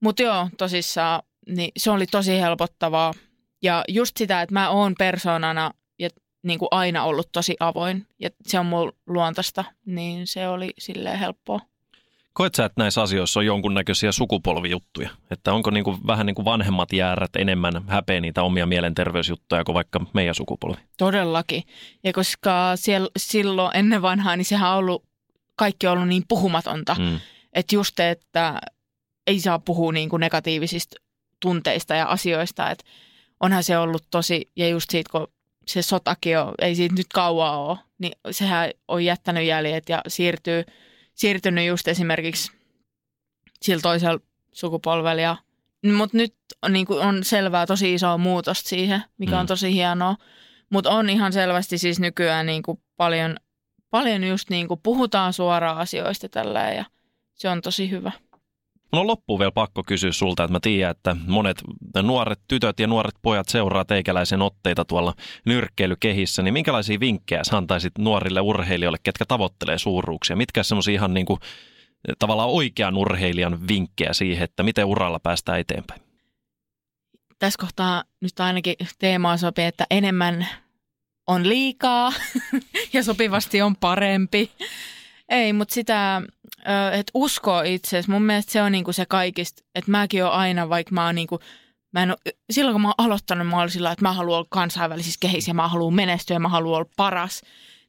Mutta 0.00 0.22
joo, 0.22 0.48
tosissaan, 0.58 1.22
niin 1.46 1.72
se 1.76 1.90
oli 1.90 2.06
tosi 2.06 2.40
helpottavaa. 2.40 3.14
Ja 3.62 3.84
just 3.88 4.16
sitä, 4.16 4.42
että 4.42 4.52
mä 4.52 4.70
oon 4.70 4.94
persoonana 4.98 5.70
ja 5.98 6.08
niin 6.42 6.58
kuin 6.58 6.68
aina 6.70 7.04
ollut 7.04 7.32
tosi 7.32 7.56
avoin 7.60 8.06
ja 8.18 8.30
se 8.46 8.58
on 8.58 8.66
mun 8.66 8.92
luontaista, 9.06 9.64
niin 9.86 10.26
se 10.26 10.48
oli 10.48 10.70
silleen 10.78 11.18
helppoa. 11.18 11.60
Koet 12.32 12.54
sä, 12.54 12.64
että 12.64 12.80
näissä 12.82 13.02
asioissa 13.02 13.40
on 13.40 13.46
jonkunnäköisiä 13.46 14.12
sukupolvijuttuja? 14.12 15.10
Että 15.30 15.52
onko 15.52 15.70
niin 15.70 15.84
kuin, 15.84 16.06
vähän 16.06 16.26
niin 16.26 16.34
kuin 16.34 16.44
vanhemmat 16.44 16.92
jäärät 16.92 17.36
enemmän 17.36 17.84
häpeä 17.88 18.20
niitä 18.20 18.42
omia 18.42 18.66
mielenterveysjuttuja 18.66 19.64
kuin 19.64 19.74
vaikka 19.74 20.00
meidän 20.14 20.34
sukupolvi? 20.34 20.80
Todellakin. 20.96 21.62
Ja 22.04 22.12
koska 22.12 22.72
siellä, 22.74 23.08
silloin 23.16 23.76
ennen 23.76 24.02
vanhaa, 24.02 24.36
niin 24.36 24.44
sehän 24.44 24.70
on 24.70 24.76
ollut, 24.76 25.04
kaikki 25.56 25.86
on 25.86 25.92
ollut 25.92 26.08
niin 26.08 26.24
puhumatonta. 26.28 26.96
Mm. 26.98 27.20
Että 27.52 27.74
just, 27.74 28.00
että 28.00 28.60
ei 29.26 29.40
saa 29.40 29.58
puhua 29.58 29.92
niin 29.92 30.08
kuin 30.08 30.20
negatiivisista 30.20 30.96
tunteista 31.40 31.94
ja 31.94 32.06
asioista, 32.06 32.70
että 32.70 32.84
onhan 33.40 33.64
se 33.64 33.78
ollut 33.78 34.04
tosi, 34.10 34.50
ja 34.56 34.68
just 34.68 34.90
siitä, 34.90 35.10
kun 35.12 35.28
se 35.66 35.82
sotakin 35.82 36.38
on, 36.38 36.54
ei 36.62 36.74
siitä 36.74 36.94
nyt 36.94 37.06
kauaa 37.14 37.64
ole, 37.64 37.78
niin 37.98 38.12
sehän 38.30 38.70
on 38.88 39.04
jättänyt 39.04 39.46
jäljet 39.46 39.88
ja 39.88 40.02
siirtyy, 40.08 40.64
siirtynyt 41.14 41.66
just 41.66 41.88
esimerkiksi 41.88 42.52
sillä 43.62 43.80
toisella 43.80 44.20
sukupolvella. 44.52 45.22
Ja, 45.22 45.36
mutta 45.96 46.16
nyt 46.16 46.34
on, 46.62 46.72
niin 46.72 46.86
kuin, 46.86 47.00
on 47.00 47.24
selvää 47.24 47.66
tosi 47.66 47.94
isoa 47.94 48.18
muutosta 48.18 48.68
siihen, 48.68 49.02
mikä 49.18 49.32
mm. 49.32 49.38
on 49.40 49.46
tosi 49.46 49.72
hienoa. 49.72 50.16
Mutta 50.70 50.90
on 50.90 51.10
ihan 51.10 51.32
selvästi 51.32 51.78
siis 51.78 52.00
nykyään 52.00 52.46
niin 52.46 52.62
kuin 52.62 52.82
paljon, 52.96 53.36
paljon 53.90 54.24
just 54.24 54.50
niin 54.50 54.68
kuin 54.68 54.80
puhutaan 54.82 55.32
suoraan 55.32 55.78
asioista 55.78 56.28
tällä 56.28 56.70
ja 56.70 56.84
se 57.34 57.48
on 57.48 57.62
tosi 57.62 57.90
hyvä. 57.90 58.12
Mulla 58.92 59.00
on 59.00 59.06
loppuun 59.06 59.38
vielä 59.38 59.52
pakko 59.52 59.82
kysyä 59.86 60.12
sulta, 60.12 60.44
että 60.44 60.52
mä 60.52 60.60
tiedän, 60.62 60.90
että 60.90 61.16
monet 61.26 61.62
nuoret 62.02 62.40
tytöt 62.48 62.80
ja 62.80 62.86
nuoret 62.86 63.14
pojat 63.22 63.48
seuraa 63.48 63.84
teikäläisen 63.84 64.42
otteita 64.42 64.84
tuolla 64.84 65.14
nyrkkeilykehissä, 65.46 66.42
niin 66.42 66.54
minkälaisia 66.54 67.00
vinkkejä 67.00 67.44
sä 67.44 67.56
antaisit 67.56 67.98
nuorille 67.98 68.40
urheilijoille, 68.40 68.98
ketkä 69.02 69.24
tavoittelee 69.24 69.78
suuruuksia? 69.78 70.36
Mitkä 70.36 70.62
semmoisia 70.62 70.94
ihan 70.94 71.14
niin 71.14 71.26
kuin, 71.26 71.40
tavallaan 72.18 72.48
oikean 72.48 72.96
urheilijan 72.96 73.68
vinkkejä 73.68 74.12
siihen, 74.12 74.44
että 74.44 74.62
miten 74.62 74.84
uralla 74.84 75.20
päästään 75.20 75.60
eteenpäin? 75.60 76.00
Tässä 77.38 77.58
kohtaa 77.60 78.04
nyt 78.20 78.40
ainakin 78.40 78.74
teemaa 78.98 79.36
sopii, 79.36 79.64
että 79.64 79.86
enemmän 79.90 80.46
on 81.26 81.48
liikaa 81.48 82.12
ja 82.92 83.02
sopivasti 83.02 83.62
on 83.62 83.76
parempi. 83.76 84.50
Ei, 85.28 85.52
mutta 85.52 85.74
sitä, 85.74 86.22
että 86.92 87.10
uskoo 87.14 87.62
itse 87.62 88.02
mun 88.08 88.22
mielestä 88.22 88.52
se 88.52 88.62
on 88.62 88.72
niinku 88.72 88.92
se 88.92 89.06
kaikista, 89.06 89.62
että 89.74 89.90
mäkin 89.90 90.24
olen 90.24 90.34
aina, 90.36 90.68
vaikka 90.68 90.94
mä 90.94 91.06
oon 91.06 91.14
niinku, 91.14 91.40
mä 91.92 92.02
en 92.02 92.10
ole, 92.10 92.34
silloin 92.50 92.74
kun 92.74 92.82
mä 92.82 92.88
oon 92.88 92.94
aloittanut, 92.98 93.48
mä 93.48 93.60
olin 93.60 93.70
sillä, 93.70 93.92
että 93.92 94.04
mä 94.04 94.12
haluan 94.12 94.38
olla 94.38 94.46
kansainvälisissä 94.50 95.18
kehissä 95.20 95.50
ja 95.50 95.54
mä 95.54 95.68
haluan 95.68 95.94
menestyä 95.94 96.34
ja 96.34 96.40
mä 96.40 96.48
haluan 96.48 96.76
olla 96.76 96.90
paras. 96.96 97.42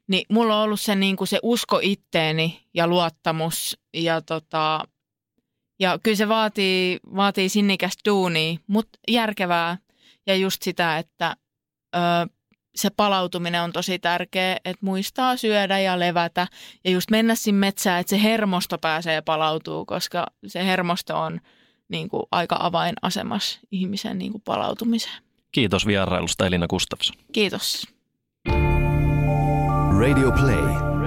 Niin 0.07 0.25
mulla 0.29 0.57
on 0.57 0.63
ollut 0.63 0.81
se, 0.81 0.95
niinku 0.95 1.25
se 1.25 1.39
usko 1.43 1.79
itteeni 1.81 2.67
ja 2.73 2.87
luottamus 2.87 3.77
ja 3.93 4.21
tota, 4.21 4.83
ja 5.79 5.99
kyllä 6.03 6.17
se 6.17 6.27
vaatii, 6.27 6.99
vaatii 7.15 7.49
sinnikästä 7.49 8.01
duunia, 8.09 8.57
mutta 8.67 8.99
järkevää 9.07 9.77
ja 10.27 10.35
just 10.35 10.61
sitä, 10.61 10.97
että 10.97 11.35
ö, 11.95 11.99
se 12.75 12.89
palautuminen 12.89 13.61
on 13.61 13.71
tosi 13.71 13.99
tärkeä, 13.99 14.57
että 14.65 14.85
muistaa 14.85 15.37
syödä 15.37 15.79
ja 15.79 15.99
levätä 15.99 16.47
ja 16.83 16.91
just 16.91 17.11
mennä 17.11 17.35
sinne 17.35 17.59
metsään, 17.59 17.99
että 17.99 18.09
se 18.09 18.23
hermosto 18.23 18.77
pääsee 18.77 19.21
palautuu, 19.21 19.85
koska 19.85 20.27
se 20.47 20.65
hermosto 20.65 21.19
on 21.19 21.39
niin 21.89 22.09
kuin 22.09 22.23
aika 22.31 22.57
avainasemassa 22.59 23.59
ihmisen 23.71 24.17
niin 24.17 24.31
kuin 24.31 24.41
palautumiseen. 24.45 25.23
Kiitos 25.51 25.87
vierailusta 25.87 26.45
Elina 26.45 26.67
Gustafsson. 26.67 27.15
Kiitos. 27.31 27.87
Radio 29.99 30.31
Play. 30.31 31.00